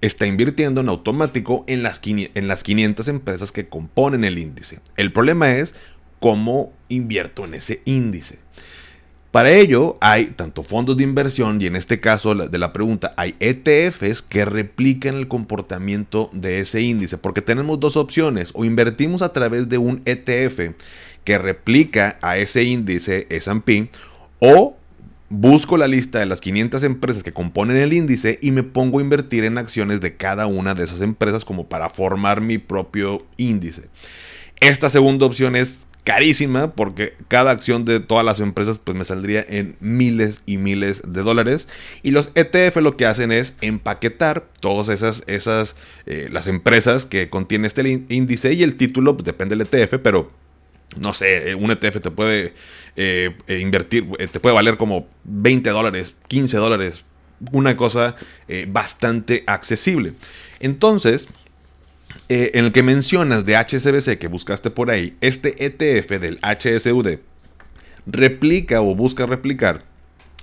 está 0.00 0.26
invirtiendo 0.26 0.80
en 0.80 0.88
automático 0.88 1.64
en 1.66 1.82
las, 1.82 2.00
en 2.04 2.48
las 2.48 2.62
500 2.62 3.08
empresas 3.08 3.52
que 3.52 3.68
componen 3.68 4.24
el 4.24 4.38
índice. 4.38 4.80
El 4.96 5.12
problema 5.12 5.56
es 5.56 5.74
cómo 6.20 6.72
invierto 6.88 7.44
en 7.44 7.54
ese 7.54 7.82
índice. 7.84 8.38
Para 9.30 9.50
ello 9.50 9.98
hay 10.00 10.28
tanto 10.28 10.62
fondos 10.62 10.96
de 10.96 11.04
inversión 11.04 11.60
y 11.60 11.66
en 11.66 11.76
este 11.76 12.00
caso 12.00 12.34
de 12.34 12.58
la 12.58 12.72
pregunta 12.72 13.12
hay 13.18 13.34
ETFs 13.40 14.22
que 14.22 14.46
replican 14.46 15.16
el 15.16 15.28
comportamiento 15.28 16.30
de 16.32 16.60
ese 16.60 16.80
índice 16.80 17.18
porque 17.18 17.42
tenemos 17.42 17.78
dos 17.78 17.98
opciones 17.98 18.52
o 18.54 18.64
invertimos 18.64 19.20
a 19.20 19.34
través 19.34 19.68
de 19.68 19.76
un 19.76 20.00
ETF 20.06 20.74
que 21.24 21.36
replica 21.36 22.18
a 22.22 22.38
ese 22.38 22.64
índice 22.64 23.26
S&P 23.28 23.90
o 24.40 24.78
busco 25.28 25.76
la 25.76 25.88
lista 25.88 26.18
de 26.20 26.26
las 26.26 26.40
500 26.40 26.82
empresas 26.84 27.22
que 27.22 27.34
componen 27.34 27.76
el 27.76 27.92
índice 27.92 28.38
y 28.40 28.50
me 28.50 28.62
pongo 28.62 28.98
a 28.98 29.02
invertir 29.02 29.44
en 29.44 29.58
acciones 29.58 30.00
de 30.00 30.16
cada 30.16 30.46
una 30.46 30.74
de 30.74 30.84
esas 30.84 31.02
empresas 31.02 31.44
como 31.44 31.68
para 31.68 31.90
formar 31.90 32.40
mi 32.40 32.56
propio 32.56 33.26
índice. 33.36 33.90
Esta 34.60 34.88
segunda 34.88 35.26
opción 35.26 35.54
es 35.54 35.86
carísima 36.08 36.72
porque 36.72 37.12
cada 37.28 37.50
acción 37.50 37.84
de 37.84 38.00
todas 38.00 38.24
las 38.24 38.40
empresas 38.40 38.78
pues 38.78 38.96
me 38.96 39.04
saldría 39.04 39.44
en 39.46 39.76
miles 39.80 40.40
y 40.46 40.56
miles 40.56 41.02
de 41.06 41.20
dólares 41.20 41.68
y 42.02 42.12
los 42.12 42.30
ETF 42.34 42.78
lo 42.78 42.96
que 42.96 43.04
hacen 43.04 43.30
es 43.30 43.58
empaquetar 43.60 44.48
todas 44.60 44.88
esas, 44.88 45.22
esas 45.26 45.76
eh, 46.06 46.28
las 46.32 46.46
empresas 46.46 47.04
que 47.04 47.28
contiene 47.28 47.66
este 47.66 47.86
índice 48.08 48.54
y 48.54 48.62
el 48.62 48.76
título 48.76 49.18
pues, 49.18 49.26
depende 49.26 49.54
del 49.54 49.66
ETF 49.66 50.00
pero 50.02 50.32
no 50.96 51.12
sé, 51.12 51.54
un 51.54 51.70
ETF 51.70 52.00
te 52.00 52.10
puede 52.10 52.54
eh, 52.96 53.36
eh, 53.46 53.58
invertir, 53.58 54.08
te 54.32 54.40
puede 54.40 54.54
valer 54.54 54.78
como 54.78 55.06
20 55.24 55.68
dólares, 55.68 56.16
15 56.28 56.56
dólares, 56.56 57.04
una 57.52 57.76
cosa 57.76 58.16
bastante 58.68 59.44
accesible. 59.46 60.14
Entonces, 60.58 61.28
eh, 62.28 62.50
en 62.54 62.66
el 62.66 62.72
que 62.72 62.82
mencionas 62.82 63.46
de 63.46 63.56
HSBC 63.56 64.18
que 64.18 64.28
buscaste 64.28 64.70
por 64.70 64.90
ahí, 64.90 65.16
este 65.20 65.64
ETF 65.64 66.20
del 66.20 66.38
HSUD 66.42 67.18
replica 68.06 68.80
o 68.82 68.94
busca 68.94 69.26
replicar 69.26 69.84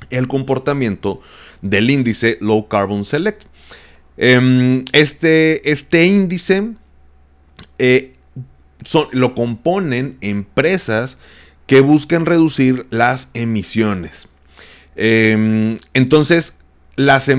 el 0.10 0.28
comportamiento 0.28 1.22
del 1.62 1.90
índice 1.90 2.38
Low 2.42 2.68
Carbon 2.68 3.06
Select. 3.06 3.44
Em, 4.18 4.84
este, 4.94 5.70
este, 5.70 6.06
índice 6.06 6.72
eh, 7.78 8.14
lo 9.12 9.36
componen 9.36 10.18
empresas 10.22 11.18
que 11.68 11.82
buscan 11.82 12.26
reducir 12.26 12.86
las 12.92 13.30
emisiones. 13.34 14.28
Em, 14.96 15.78
entonces, 15.94 16.56
las 16.96 17.30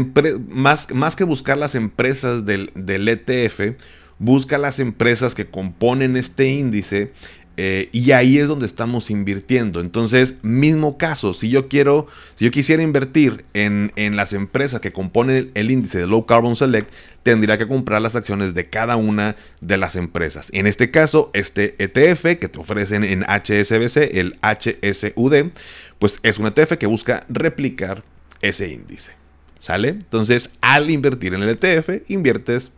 más, 0.48 0.92
más, 0.92 1.16
que 1.16 1.24
buscar 1.24 1.56
las 1.56 1.74
empresas 1.74 2.44
del, 2.44 2.70
del 2.74 3.08
ETF, 3.08 3.76
busca 4.18 4.58
las 4.58 4.80
empresas 4.80 5.34
que 5.34 5.46
componen 5.46 6.16
este 6.16 6.48
índice 6.48 7.12
eh, 7.58 7.88
y 7.92 8.12
ahí 8.12 8.36
es 8.38 8.48
donde 8.48 8.66
estamos 8.66 9.10
invirtiendo. 9.10 9.80
Entonces, 9.80 10.36
mismo 10.42 10.98
caso, 10.98 11.32
si 11.32 11.48
yo 11.48 11.68
quiero, 11.68 12.06
si 12.34 12.44
yo 12.44 12.50
quisiera 12.50 12.82
invertir 12.82 13.46
en, 13.54 13.92
las 14.14 14.34
empresas 14.34 14.80
que 14.80 14.92
componen 14.92 15.50
el, 15.54 15.70
índice 15.70 15.98
de 15.98 16.06
Low 16.06 16.26
Carbon 16.26 16.54
Select, 16.54 16.92
tendría 17.22 17.56
que 17.56 17.66
comprar 17.66 18.02
las 18.02 18.14
acciones 18.14 18.54
de 18.54 18.68
cada 18.68 18.96
una 18.96 19.36
de 19.62 19.78
las 19.78 19.96
empresas. 19.96 20.50
En 20.52 20.66
este 20.66 20.90
caso, 20.90 21.30
este 21.32 21.74
ETF 21.78 22.38
que 22.38 22.48
te 22.48 22.58
ofrecen 22.58 23.04
en 23.04 23.22
HSBC, 23.22 24.16
el 24.16 24.38
HSUD, 24.42 25.50
pues 25.98 26.20
es 26.22 26.38
un 26.38 26.46
ETF 26.46 26.76
que 26.76 26.86
busca 26.86 27.24
replicar 27.28 28.04
ese 28.42 28.68
índice. 28.68 29.12
¿Sale? 29.58 29.88
Entonces, 29.88 30.50
al 30.60 30.90
invertir 30.90 31.32
en 31.32 31.42
el 31.42 31.48
ETF, 31.48 32.02
inviertes 32.08 32.72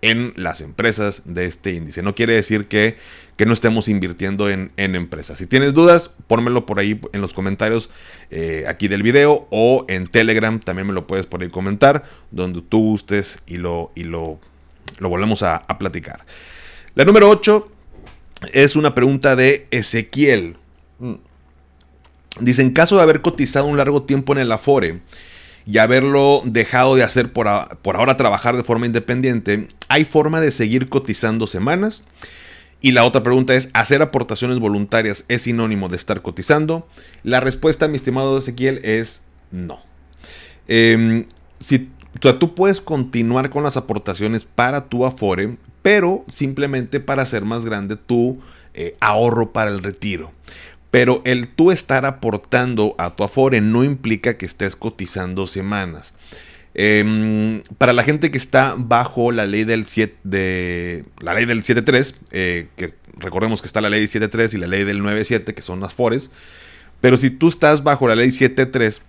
en 0.00 0.32
las 0.36 0.60
empresas 0.60 1.22
de 1.24 1.46
este 1.46 1.72
índice. 1.72 2.02
No 2.02 2.14
quiere 2.14 2.34
decir 2.34 2.66
que, 2.66 2.96
no 3.44 3.52
estemos 3.52 3.88
invirtiendo 3.88 4.50
en, 4.50 4.72
empresas. 4.76 5.38
Si 5.38 5.46
tienes 5.46 5.72
dudas, 5.72 6.10
pónmelo 6.26 6.66
por 6.66 6.80
ahí 6.80 7.00
en 7.12 7.20
los 7.20 7.34
comentarios 7.34 7.88
eh, 8.30 8.64
aquí 8.66 8.88
del 8.88 9.04
video 9.04 9.46
o 9.50 9.84
en 9.88 10.08
Telegram 10.08 10.58
también 10.58 10.88
me 10.88 10.92
lo 10.92 11.06
puedes 11.06 11.26
por 11.26 11.42
ahí 11.42 11.48
comentar, 11.48 12.04
donde 12.32 12.62
tú 12.62 12.80
gustes 12.80 13.38
y 13.46 13.58
lo, 13.58 13.92
y 13.94 14.04
lo, 14.04 14.40
lo 14.98 15.08
volvemos 15.08 15.44
a, 15.44 15.56
a 15.56 15.78
platicar. 15.78 16.24
La 16.96 17.04
número 17.04 17.30
8 17.30 17.70
es 18.52 18.74
una 18.74 18.94
pregunta 18.94 19.36
de 19.36 19.68
Ezequiel. 19.70 20.56
Mm. 20.98 21.14
Dice, 22.40 22.62
en 22.62 22.72
caso 22.72 22.96
de 22.96 23.02
haber 23.02 23.22
cotizado 23.22 23.66
un 23.66 23.76
largo 23.76 24.02
tiempo 24.02 24.32
en 24.32 24.40
el 24.40 24.52
Afore, 24.52 25.00
y 25.68 25.76
haberlo 25.76 26.40
dejado 26.46 26.96
de 26.96 27.02
hacer 27.02 27.30
por, 27.30 27.46
ahora 27.46 28.16
trabajar 28.16 28.56
de 28.56 28.64
forma 28.64 28.86
independiente, 28.86 29.68
¿hay 29.88 30.06
forma 30.06 30.40
de 30.40 30.50
seguir 30.50 30.88
cotizando 30.88 31.46
semanas? 31.46 32.02
Y 32.80 32.92
la 32.92 33.04
otra 33.04 33.22
pregunta 33.22 33.54
es, 33.54 33.68
¿hacer 33.74 34.00
aportaciones 34.00 34.60
voluntarias 34.60 35.26
es 35.28 35.42
sinónimo 35.42 35.90
de 35.90 35.96
estar 35.96 36.22
cotizando? 36.22 36.88
La 37.22 37.40
respuesta, 37.40 37.86
mi 37.86 37.96
estimado 37.96 38.38
Ezequiel, 38.38 38.80
es 38.82 39.24
no. 39.50 39.82
Em, 40.68 41.26
si 41.60 41.90
tú 42.38 42.54
puedes 42.54 42.80
continuar 42.80 43.50
con 43.50 43.62
las 43.62 43.76
aportaciones 43.76 44.46
para 44.46 44.86
tu 44.86 45.04
Afore, 45.04 45.58
pero 45.82 46.24
simplemente 46.28 46.98
para 46.98 47.24
hacer 47.24 47.44
más 47.44 47.66
grande 47.66 47.96
tu 47.96 48.40
eh, 48.72 48.96
ahorro 49.00 49.52
para 49.52 49.70
el 49.70 49.82
retiro. 49.82 50.32
Pero 50.90 51.22
el 51.24 51.48
tú 51.48 51.70
estar 51.70 52.06
aportando 52.06 52.94
a 52.98 53.14
tu 53.14 53.24
Afore 53.24 53.60
no 53.60 53.84
implica 53.84 54.38
que 54.38 54.46
estés 54.46 54.74
cotizando 54.74 55.46
semanas. 55.46 56.14
Em, 56.74 57.62
para 57.76 57.92
la 57.92 58.04
gente 58.04 58.30
que 58.30 58.38
está 58.38 58.74
bajo 58.78 59.32
la 59.32 59.46
ley 59.46 59.64
del 59.64 59.86
7 59.86 60.16
de 60.22 61.04
la 61.20 61.34
ley 61.34 61.44
del 61.44 61.64
73, 61.64 62.14
eh, 62.30 62.68
que 62.76 62.94
recordemos 63.16 63.60
que 63.60 63.66
está 63.66 63.80
la 63.80 63.90
ley 63.90 64.06
73 64.06 64.54
y 64.54 64.58
la 64.58 64.66
ley 64.66 64.84
del 64.84 65.02
97, 65.02 65.54
que 65.54 65.62
son 65.62 65.80
las 65.80 65.92
Afores, 65.92 66.30
pero 67.00 67.16
si 67.16 67.30
tú 67.30 67.48
estás 67.48 67.82
bajo 67.82 68.06
la 68.06 68.14
ley 68.14 68.30
73, 68.30 69.02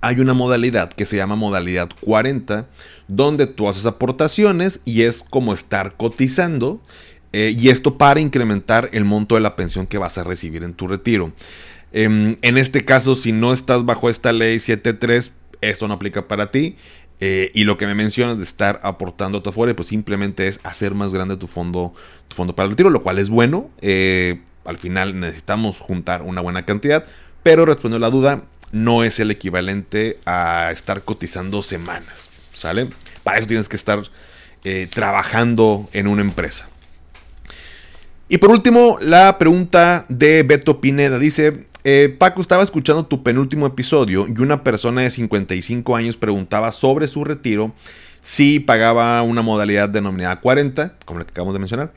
hay 0.00 0.20
una 0.20 0.34
modalidad 0.34 0.92
que 0.92 1.04
se 1.04 1.16
llama 1.16 1.36
modalidad 1.36 1.90
40, 2.00 2.66
donde 3.08 3.46
tú 3.46 3.68
haces 3.68 3.86
aportaciones 3.86 4.80
y 4.84 5.02
es 5.02 5.22
como 5.28 5.52
estar 5.52 5.96
cotizando. 5.96 6.80
Eh, 7.34 7.56
y 7.58 7.68
esto 7.70 7.98
para 7.98 8.20
incrementar 8.20 8.90
el 8.92 9.04
monto 9.04 9.34
de 9.34 9.40
la 9.40 9.56
pensión 9.56 9.88
que 9.88 9.98
vas 9.98 10.18
a 10.18 10.22
recibir 10.22 10.62
en 10.62 10.72
tu 10.72 10.86
retiro. 10.86 11.32
Em, 11.92 12.36
en 12.42 12.58
este 12.58 12.84
caso, 12.84 13.16
si 13.16 13.32
no 13.32 13.52
estás 13.52 13.84
bajo 13.84 14.08
esta 14.08 14.32
ley 14.32 14.60
73, 14.60 15.32
esto 15.60 15.88
no 15.88 15.94
aplica 15.94 16.28
para 16.28 16.52
ti. 16.52 16.76
Eh, 17.18 17.50
y 17.52 17.64
lo 17.64 17.76
que 17.76 17.86
me 17.86 17.96
mencionas 17.96 18.38
de 18.38 18.44
estar 18.44 18.78
aportando 18.84 19.38
a 19.38 19.42
tu 19.42 19.50
afuera, 19.50 19.74
pues 19.74 19.88
simplemente 19.88 20.46
es 20.46 20.60
hacer 20.62 20.94
más 20.94 21.12
grande 21.12 21.36
tu 21.36 21.48
fondo, 21.48 21.92
tu 22.28 22.36
fondo 22.36 22.54
para 22.54 22.66
el 22.66 22.70
retiro, 22.70 22.88
lo 22.88 23.02
cual 23.02 23.18
es 23.18 23.30
bueno. 23.30 23.68
Eh, 23.80 24.40
al 24.64 24.78
final 24.78 25.18
necesitamos 25.18 25.80
juntar 25.80 26.22
una 26.22 26.40
buena 26.40 26.64
cantidad, 26.64 27.04
pero 27.42 27.66
respondiendo 27.66 27.98
la 27.98 28.10
duda, 28.10 28.44
no 28.70 29.02
es 29.02 29.18
el 29.18 29.32
equivalente 29.32 30.20
a 30.24 30.70
estar 30.70 31.02
cotizando 31.02 31.62
semanas, 31.62 32.30
¿sale? 32.52 32.90
Para 33.24 33.38
eso 33.38 33.48
tienes 33.48 33.68
que 33.68 33.76
estar 33.76 34.02
trabajando 34.90 35.90
en 35.92 36.06
una 36.06 36.22
empresa. 36.22 36.68
Y 38.28 38.38
por 38.38 38.50
último, 38.50 38.96
la 39.00 39.36
pregunta 39.38 40.06
de 40.08 40.42
Beto 40.42 40.80
Pineda 40.80 41.18
dice, 41.18 41.66
eh, 41.84 42.14
Paco, 42.18 42.40
estaba 42.40 42.62
escuchando 42.62 43.04
tu 43.06 43.22
penúltimo 43.22 43.66
episodio 43.66 44.26
y 44.26 44.40
una 44.40 44.64
persona 44.64 45.02
de 45.02 45.10
55 45.10 45.94
años 45.94 46.16
preguntaba 46.16 46.72
sobre 46.72 47.06
su 47.06 47.24
retiro 47.24 47.74
si 48.22 48.60
pagaba 48.60 49.20
una 49.22 49.42
modalidad 49.42 49.90
denominada 49.90 50.40
40, 50.40 50.94
como 51.04 51.18
la 51.18 51.26
que 51.26 51.32
acabamos 51.32 51.54
de 51.54 51.58
mencionar 51.58 51.92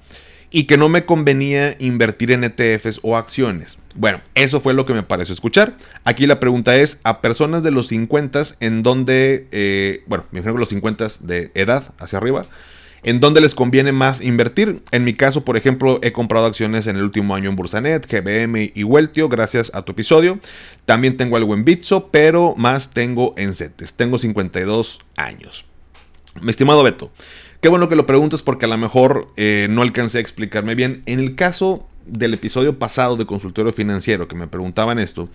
y 0.49 0.63
que 0.63 0.77
no 0.77 0.89
me 0.89 1.05
convenía 1.05 1.75
invertir 1.79 2.31
en 2.31 2.43
ETFs 2.43 2.99
o 3.03 3.17
acciones. 3.17 3.77
Bueno, 3.95 4.21
eso 4.35 4.61
fue 4.61 4.73
lo 4.73 4.85
que 4.85 4.93
me 4.93 5.03
pareció 5.03 5.33
escuchar. 5.33 5.75
Aquí 6.03 6.25
la 6.25 6.39
pregunta 6.39 6.75
es, 6.75 6.99
a 7.03 7.21
personas 7.21 7.63
de 7.63 7.71
los 7.71 7.87
50 7.87 8.41
en 8.59 8.83
donde, 8.83 9.47
eh, 9.51 10.03
bueno, 10.07 10.25
me 10.31 10.39
imagino 10.39 10.59
los 10.59 10.69
50 10.69 11.07
de 11.21 11.51
edad 11.53 11.93
hacia 11.99 12.17
arriba, 12.17 12.45
¿En 13.07 13.21
dónde 13.21 13.39
les 13.39 13.55
conviene 13.55 13.93
más 13.93 14.19
invertir? 14.19 14.83
En 14.91 15.05
mi 15.05 15.13
caso, 15.13 15.45
por 15.45 15.55
ejemplo, 15.55 15.97
he 16.03 16.11
comprado 16.11 16.45
acciones 16.45 16.87
en 16.87 16.97
el 16.97 17.03
último 17.03 17.35
año 17.35 17.49
en 17.49 17.55
Bursanet, 17.55 18.05
GBM 18.05 18.73
y 18.75 18.83
Weltio, 18.83 19.29
gracias 19.29 19.71
a 19.73 19.83
tu 19.83 19.93
episodio. 19.93 20.39
También 20.83 21.15
tengo 21.15 21.37
algo 21.37 21.53
en 21.53 21.63
Bitso, 21.63 22.09
pero 22.11 22.53
más 22.57 22.89
tengo 22.89 23.33
en 23.37 23.53
CETES. 23.53 23.93
Tengo 23.93 24.17
52 24.17 24.99
años. 25.15 25.63
Mi 26.41 26.49
estimado 26.49 26.83
Beto, 26.83 27.09
Qué 27.61 27.69
bueno 27.69 27.87
que 27.87 27.95
lo 27.95 28.05
preguntes 28.05 28.41
porque 28.41 28.65
a 28.65 28.67
lo 28.67 28.77
mejor 28.77 29.29
eh, 29.37 29.67
no 29.69 29.83
alcancé 29.83 30.17
a 30.17 30.21
explicarme 30.21 30.75
bien. 30.75 31.01
En 31.05 31.21
el 31.21 31.35
caso 31.35 31.87
del 32.05 32.33
episodio 32.33 32.77
pasado 32.77 33.15
de 33.15 33.25
consultorio 33.25 33.71
financiero 33.71 34.27
que 34.27 34.35
me 34.35 34.49
preguntaban 34.49 34.99
esto, 34.99 35.29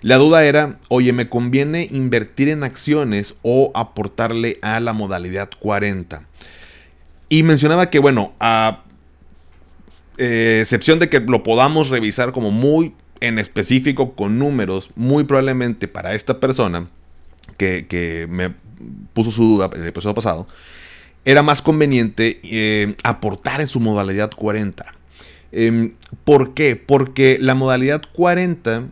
la 0.00 0.16
duda 0.16 0.44
era, 0.44 0.80
oye, 0.88 1.12
¿me 1.12 1.28
conviene 1.28 1.86
invertir 1.88 2.48
en 2.48 2.64
acciones 2.64 3.36
o 3.42 3.70
aportarle 3.76 4.58
a 4.60 4.80
la 4.80 4.92
modalidad 4.92 5.50
40? 5.60 6.24
Y 7.32 7.44
mencionaba 7.44 7.88
que, 7.88 7.98
bueno, 7.98 8.34
a 8.40 8.82
eh, 10.18 10.58
excepción 10.60 10.98
de 10.98 11.08
que 11.08 11.18
lo 11.18 11.42
podamos 11.42 11.88
revisar 11.88 12.30
como 12.32 12.50
muy 12.50 12.94
en 13.20 13.38
específico 13.38 14.12
con 14.12 14.38
números, 14.38 14.90
muy 14.96 15.24
probablemente 15.24 15.88
para 15.88 16.12
esta 16.12 16.40
persona 16.40 16.88
que, 17.56 18.26
me 18.28 18.52
puso 19.14 19.30
su 19.30 19.44
duda 19.44 19.70
en 19.72 19.80
el 19.80 19.88
episodio 19.88 20.14
pasado, 20.14 20.46
era 21.24 21.42
más 21.42 21.62
conveniente 21.62 22.38
eh, 22.42 22.96
aportar 23.02 23.62
en 23.62 23.66
su 23.66 23.80
modalidad 23.80 24.30
40. 24.36 24.94
Em, 25.52 25.94
¿Por 26.24 26.52
qué? 26.52 26.76
Porque 26.76 27.38
la 27.40 27.54
modalidad 27.54 28.02
40 28.12 28.88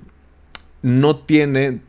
no 0.81 1.17
tiene 1.17 1.81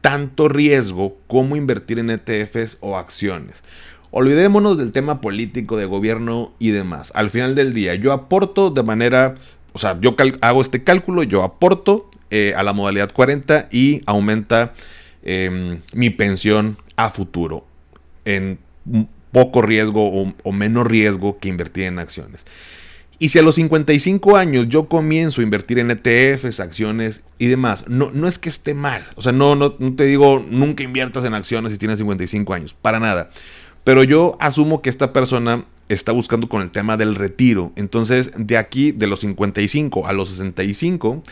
tanto 0.00 0.48
riesgo 0.48 1.16
como 1.28 1.54
invertir 1.54 2.00
en 2.00 2.10
ETFs 2.10 2.78
o 2.80 2.98
acciones. 2.98 3.62
Olvidémonos 4.10 4.78
del 4.78 4.92
tema 4.92 5.20
político, 5.20 5.76
de 5.76 5.84
gobierno 5.84 6.52
y 6.58 6.70
demás. 6.70 7.12
Al 7.14 7.30
final 7.30 7.54
del 7.54 7.74
día, 7.74 7.94
yo 7.94 8.12
aporto 8.12 8.70
de 8.70 8.82
manera, 8.82 9.34
o 9.72 9.78
sea, 9.78 9.98
yo 10.00 10.16
hago 10.40 10.62
este 10.62 10.82
cálculo, 10.82 11.22
yo 11.22 11.42
aporto 11.42 12.10
eh, 12.30 12.54
a 12.56 12.62
la 12.62 12.72
modalidad 12.72 13.12
40 13.12 13.68
y 13.70 14.02
aumenta 14.06 14.72
em, 15.22 15.80
mi 15.92 16.10
pensión 16.10 16.78
a 16.96 17.10
futuro 17.10 17.66
en 18.24 18.58
poco 19.32 19.62
riesgo 19.62 20.32
o, 20.42 20.52
menos 20.52 20.86
riesgo 20.86 21.38
que 21.38 21.48
invertir 21.48 21.84
en 21.84 21.98
acciones. 21.98 22.46
Y 23.18 23.30
si 23.30 23.38
a 23.38 23.42
los 23.42 23.56
55 23.56 24.36
años 24.36 24.68
yo 24.68 24.88
comienzo 24.88 25.40
a 25.40 25.44
invertir 25.44 25.78
en 25.80 25.90
ETFs, 25.90 26.60
acciones 26.60 27.22
y 27.38 27.46
demás, 27.46 27.84
no, 27.88 28.10
no 28.12 28.28
es 28.28 28.38
que 28.38 28.48
esté 28.48 28.74
mal. 28.74 29.04
O 29.16 29.22
sea, 29.22 29.32
no, 29.32 29.54
no, 29.54 29.74
no, 29.78 29.94
te 29.96 30.04
digo 30.04 30.44
nunca 30.48 30.82
inviertas 30.82 31.24
en 31.24 31.34
acciones 31.34 31.72
si 31.72 31.78
tienes 31.78 31.98
55 31.98 32.54
años, 32.54 32.76
para 32.80 33.00
nada. 33.00 33.30
Pero 33.88 34.04
yo 34.04 34.36
asumo 34.38 34.82
que 34.82 34.90
esta 34.90 35.14
persona 35.14 35.64
está 35.88 36.12
buscando 36.12 36.46
con 36.46 36.60
el 36.60 36.70
tema 36.70 36.98
del 36.98 37.14
retiro. 37.14 37.72
Entonces, 37.74 38.32
de 38.36 38.58
aquí, 38.58 38.92
de 38.92 39.06
los 39.06 39.20
55 39.20 40.06
a 40.06 40.12
los 40.12 40.28
65, 40.28 41.22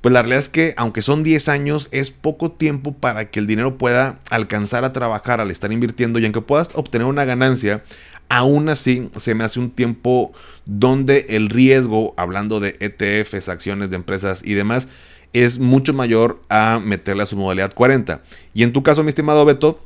pues 0.00 0.14
la 0.14 0.22
realidad 0.22 0.38
es 0.38 0.48
que 0.48 0.72
aunque 0.78 1.02
son 1.02 1.22
10 1.22 1.50
años, 1.50 1.88
es 1.90 2.10
poco 2.10 2.52
tiempo 2.52 2.94
para 2.94 3.30
que 3.30 3.38
el 3.38 3.46
dinero 3.46 3.76
pueda 3.76 4.18
alcanzar 4.30 4.82
a 4.86 4.94
trabajar 4.94 5.42
al 5.42 5.50
estar 5.50 5.70
invirtiendo 5.72 6.18
y 6.18 6.24
aunque 6.24 6.40
puedas 6.40 6.70
obtener 6.72 7.06
una 7.06 7.26
ganancia, 7.26 7.84
aún 8.30 8.70
así 8.70 9.10
se 9.18 9.34
me 9.34 9.44
hace 9.44 9.60
un 9.60 9.70
tiempo 9.70 10.32
donde 10.64 11.26
el 11.28 11.50
riesgo, 11.50 12.14
hablando 12.16 12.60
de 12.60 12.78
ETFs, 12.80 13.50
acciones 13.50 13.90
de 13.90 13.96
empresas 13.96 14.40
y 14.42 14.54
demás, 14.54 14.88
es 15.34 15.58
mucho 15.58 15.92
mayor 15.92 16.40
a 16.48 16.80
meterle 16.82 17.24
a 17.24 17.26
su 17.26 17.36
modalidad 17.36 17.74
40. 17.74 18.22
Y 18.54 18.62
en 18.62 18.72
tu 18.72 18.82
caso, 18.82 19.02
mi 19.02 19.10
estimado 19.10 19.44
Beto, 19.44 19.85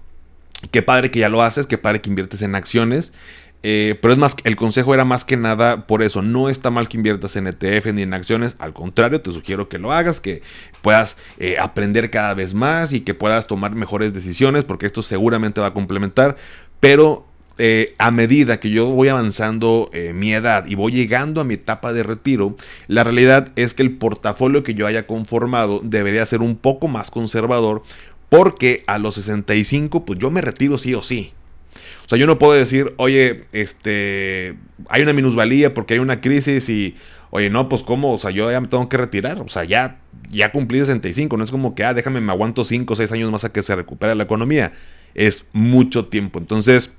qué 0.71 0.83
padre 0.83 1.11
que 1.11 1.21
ya 1.21 1.29
lo 1.29 1.43
haces, 1.43 1.67
qué 1.67 1.79
padre 1.79 2.01
que 2.01 2.11
inviertes 2.11 2.43
en 2.43 2.55
acciones. 2.55 3.13
Eh, 3.63 3.99
pero 4.01 4.13
es 4.13 4.19
más, 4.19 4.37
el 4.45 4.57
consejo 4.57 4.95
era 4.95 5.05
más 5.05 5.25
que 5.25 5.37
nada 5.37 5.87
por 5.87 6.03
eso. 6.03 6.23
No 6.23 6.49
está 6.49 6.71
mal 6.71 6.89
que 6.89 6.97
inviertas 6.97 7.37
en 7.37 7.47
ETF 7.47 7.93
ni 7.93 8.03
en 8.03 8.15
acciones. 8.15 8.57
Al 8.59 8.73
contrario, 8.73 9.21
te 9.21 9.33
sugiero 9.33 9.69
que 9.69 9.79
lo 9.79 9.93
hagas, 9.93 10.21
que 10.21 10.43
puedas 10.83 11.19
eh, 11.39 11.57
aprender 11.61 12.11
cada 12.11 12.35
vez 12.35 12.55
más 12.55 12.93
y 12.93 13.01
que 13.01 13.15
puedas 13.15 13.47
tomar 13.47 13.75
mejores 13.75 14.13
decisiones, 14.15 14.65
porque 14.65 14.87
esto 14.87 15.03
seguramente 15.03 15.61
va 15.61 15.69
a 15.69 15.75
complementar. 15.75 16.37
Pero 16.81 17.27
eh, 17.59 17.95
a 17.99 18.11
medida 18.11 18.59
que 18.61 18.71
yo 18.71 18.87
voy 18.87 19.09
avanzando 19.09 19.91
mi 20.15 20.33
edad 20.33 20.65
y 20.67 20.75
voy 20.75 20.93
llegando 20.93 21.43
a 21.43 21.45
mi 21.45 21.55
etapa 21.55 21.93
de 21.93 22.03
retiro, 22.03 22.57
la 22.87 23.05
realidad 23.05 23.53
es 23.57 23.75
que 23.75 23.83
el 23.83 23.99
portafolio 23.99 24.63
que 24.63 24.73
yo 24.73 24.87
haya 24.87 25.07
conformado 25.07 25.83
debería 25.85 26.25
ser 26.25 26.41
un 26.41 26.57
poco 26.57 26.89
más 26.89 27.11
conservador, 27.11 27.83
porque 28.31 28.85
a 28.87 28.97
los 28.97 29.17
65, 29.17 30.07
pues 30.07 30.19
yo 30.19 30.31
me 30.31 30.41
retiro 30.41 30.79
sí 30.79 30.95
o 30.95 31.03
sí. 31.03 31.35
O 32.07 32.09
sea, 32.09 32.17
yo 32.17 32.27
no 32.27 32.39
puedo 32.39 32.55
decir, 32.55 32.95
oye, 32.97 33.43
este, 33.53 34.57
hay 34.89 35.03
una 35.03 35.13
minusvalía 35.13 35.75
porque 35.75 35.95
hay 35.95 36.01
una 36.01 36.21
crisis 36.21 36.69
y, 36.69 36.97
oye, 37.31 37.51
no, 37.51 37.69
pues 37.69 37.83
cómo, 37.83 38.13
o 38.13 38.19
sea, 38.19 38.31
yo 38.31 38.51
ya 38.51 38.61
me 38.61 38.69
tengo 38.69 38.89
que 38.89 38.97
retirar, 38.97 39.41
o 39.41 39.49
sea, 39.49 39.65
ya, 39.65 39.99
ya 40.29 40.51
cumplí 40.51 40.79
65, 40.79 41.37
no 41.37 41.45
es 41.45 41.51
como 41.51 41.75
que, 41.75 41.85
ah, 41.85 41.95
déjame, 41.95 42.21
me 42.21 42.33
aguanto 42.33 42.65
5 42.65 42.93
o 42.93 42.97
6 42.97 43.13
años 43.13 43.31
más 43.31 43.45
a 43.45 43.53
que 43.53 43.63
se 43.63 43.77
recupere 43.77 44.15
la 44.15 44.25
economía, 44.25 44.73
es 45.15 45.45
mucho 45.53 46.07
tiempo, 46.07 46.39
entonces, 46.39 46.95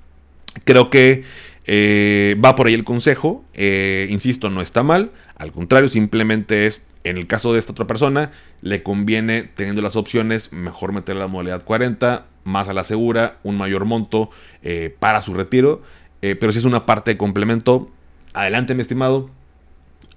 creo 0.63 0.89
que 0.89 1.24
eh, 1.65 2.38
va 2.44 2.56
por 2.56 2.67
ahí 2.67 2.74
el 2.74 2.86
consejo, 2.86 3.44
eh, 3.54 4.08
insisto, 4.10 4.50
no 4.50 4.62
está 4.62 4.84
mal, 4.84 5.12
al 5.36 5.52
contrario, 5.52 5.89
simplemente 5.89 6.67
es 6.67 6.82
en 7.04 7.18
el 7.18 7.28
caso 7.28 7.54
de 7.54 7.60
esta 7.60 7.72
otra 7.72 7.88
persona, 7.88 8.32
le 8.62 8.84
conviene, 8.84 9.44
teniendo 9.44 9.82
las 9.82 9.96
opciones, 9.96 10.52
mejor 10.52 10.94
meter 10.94 11.16
la 11.16 11.28
modalidad 11.28 11.64
40, 11.64 12.26
más 12.44 12.70
a 12.70 12.74
la 12.74 12.84
segura, 12.84 13.38
un 13.44 13.58
mayor 13.58 13.86
monto 13.86 14.30
eh, 14.64 14.96
para 15.00 15.22
su 15.22 15.34
retiro. 15.34 15.82
Eh, 16.22 16.36
pero 16.36 16.52
si 16.52 16.60
es 16.60 16.66
una 16.66 16.86
parte 16.86 17.12
de 17.12 17.18
complemento, 17.18 17.90
adelante, 18.34 18.76
mi 18.76 18.82
estimado. 18.82 19.30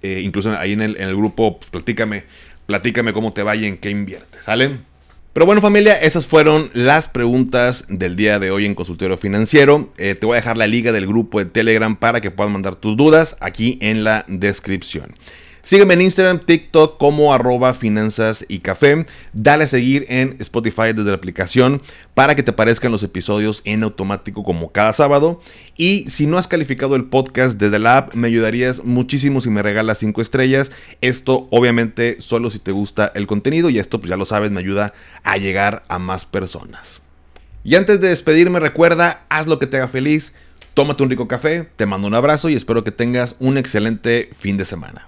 Eh, 0.01 0.21
incluso 0.23 0.55
ahí 0.57 0.73
en 0.73 0.81
el, 0.81 0.97
en 0.97 1.09
el 1.09 1.15
grupo, 1.15 1.57
pues, 1.57 1.71
platícame, 1.71 2.25
platícame 2.67 3.13
cómo 3.13 3.31
te 3.31 3.43
va 3.43 3.55
y 3.55 3.65
en 3.65 3.77
qué 3.77 3.89
inviertes, 3.89 4.43
¿sale? 4.43 4.77
Pero 5.33 5.45
bueno 5.45 5.61
familia, 5.61 5.99
esas 5.99 6.27
fueron 6.27 6.69
las 6.73 7.09
preguntas 7.09 7.85
del 7.89 8.15
día 8.15 8.39
de 8.39 8.51
hoy 8.51 8.65
en 8.65 8.73
Consultorio 8.73 9.17
Financiero. 9.17 9.91
te 9.97 10.17
voy 10.21 10.33
a 10.33 10.35
dejar 10.35 10.57
la 10.57 10.65
liga 10.65 10.93
del 10.93 11.07
grupo 11.07 11.39
de 11.39 11.45
Telegram 11.45 11.97
para 11.97 12.21
que 12.21 12.31
puedas 12.31 12.53
mandar 12.53 12.75
tus 12.75 12.95
dudas 12.95 13.35
aquí 13.41 13.77
en 13.81 14.05
la 14.05 14.23
descripción. 14.29 15.13
Sígueme 15.65 15.95
en 15.95 16.01
Instagram, 16.01 16.41
TikTok 16.41 16.99
como 16.99 17.33
arroba 17.33 17.73
finanzas 17.73 18.45
y 18.47 18.59
café. 18.59 19.07
Dale 19.33 19.63
a 19.63 19.67
seguir 19.67 20.05
en 20.09 20.35
Spotify 20.37 20.93
desde 20.93 21.09
la 21.09 21.15
aplicación 21.15 21.81
para 22.13 22.35
que 22.35 22.43
te 22.43 22.51
aparezcan 22.51 22.91
los 22.91 23.01
episodios 23.01 23.63
en 23.65 23.81
automático 23.81 24.43
como 24.43 24.71
cada 24.71 24.93
sábado. 24.93 25.41
Y 25.75 26.07
si 26.07 26.27
no 26.27 26.37
has 26.37 26.47
calificado 26.47 26.95
el 26.95 27.05
podcast 27.05 27.59
desde 27.59 27.79
la 27.79 27.97
app, 27.97 28.13
me 28.13 28.27
ayudarías 28.27 28.83
muchísimo 28.83 29.41
si 29.41 29.49
me 29.49 29.63
regalas 29.63 29.97
5 29.97 30.21
estrellas. 30.21 30.71
Esto 31.01 31.47
obviamente 31.49 32.17
solo 32.19 32.51
si 32.51 32.59
te 32.59 32.71
gusta 32.71 33.11
el 33.15 33.25
contenido 33.25 33.71
y 33.71 33.79
esto 33.79 33.99
pues 33.99 34.11
ya 34.11 34.17
lo 34.17 34.25
sabes, 34.25 34.51
me 34.51 34.59
ayuda 34.59 34.93
a 35.23 35.37
llegar 35.37 35.81
a 35.87 35.97
más 35.97 36.27
personas. 36.27 37.01
Y 37.63 37.73
antes 37.73 37.99
de 37.99 38.09
despedirme 38.09 38.59
recuerda, 38.59 39.25
haz 39.29 39.47
lo 39.47 39.57
que 39.57 39.65
te 39.65 39.77
haga 39.77 39.87
feliz. 39.87 40.33
Tómate 40.75 41.01
un 41.01 41.09
rico 41.09 41.27
café, 41.27 41.67
te 41.75 41.87
mando 41.87 42.07
un 42.07 42.13
abrazo 42.13 42.49
y 42.49 42.55
espero 42.55 42.83
que 42.83 42.91
tengas 42.91 43.35
un 43.39 43.57
excelente 43.57 44.29
fin 44.37 44.57
de 44.57 44.65
semana. 44.65 45.07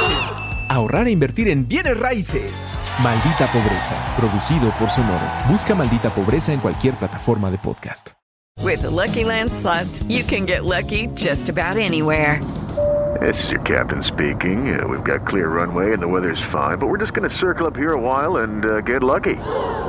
ahorrar 0.71 1.07
e 1.07 1.11
invertir 1.11 1.49
en 1.49 1.67
bienes 1.67 1.99
raíces. 1.99 2.79
Maldita 3.03 3.45
Pobreza, 3.47 3.95
producido 4.17 4.71
por 4.79 4.89
Sonoro. 4.89 5.25
Busca 5.49 5.75
Maldita 5.75 6.09
Pobreza 6.09 6.53
en 6.53 6.59
cualquier 6.59 6.95
plataforma 6.95 7.51
de 7.51 7.57
podcast. 7.57 8.11
With 8.63 8.81
the 8.81 8.89
Lucky 8.89 9.23
Land 9.23 9.51
slots, 9.51 10.03
you 10.07 10.23
can 10.23 10.45
get 10.45 10.63
lucky 10.63 11.07
just 11.15 11.49
about 11.49 11.77
anywhere. 11.77 12.39
This 13.19 13.43
is 13.43 13.49
your 13.49 13.61
captain 13.61 14.03
speaking. 14.03 14.79
Uh, 14.79 14.87
we've 14.87 15.03
got 15.03 15.27
clear 15.27 15.49
runway 15.49 15.93
and 15.93 16.01
the 16.01 16.07
weather's 16.07 16.41
fine, 16.51 16.77
but 16.77 16.87
we're 16.87 16.97
just 16.97 17.13
going 17.13 17.29
to 17.29 17.35
circle 17.35 17.67
up 17.67 17.75
here 17.75 17.93
a 17.93 17.99
while 17.99 18.37
and 18.37 18.65
uh, 18.65 18.81
get 18.81 19.03
lucky. 19.03 19.35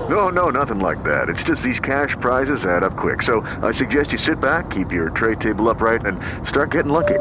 No, 0.08 0.28
no, 0.28 0.50
nothing 0.50 0.80
like 0.80 1.02
that. 1.04 1.28
It's 1.28 1.44
just 1.44 1.62
these 1.62 1.80
cash 1.80 2.16
prizes 2.20 2.64
add 2.64 2.82
up 2.82 2.96
quick. 2.96 3.22
So 3.22 3.46
I 3.62 3.72
suggest 3.72 4.12
you 4.12 4.18
sit 4.18 4.40
back, 4.40 4.70
keep 4.70 4.90
your 4.90 5.10
tray 5.10 5.36
table 5.36 5.68
upright, 5.68 6.04
and 6.04 6.18
start 6.48 6.72
getting 6.72 6.92
lucky. 6.92 7.20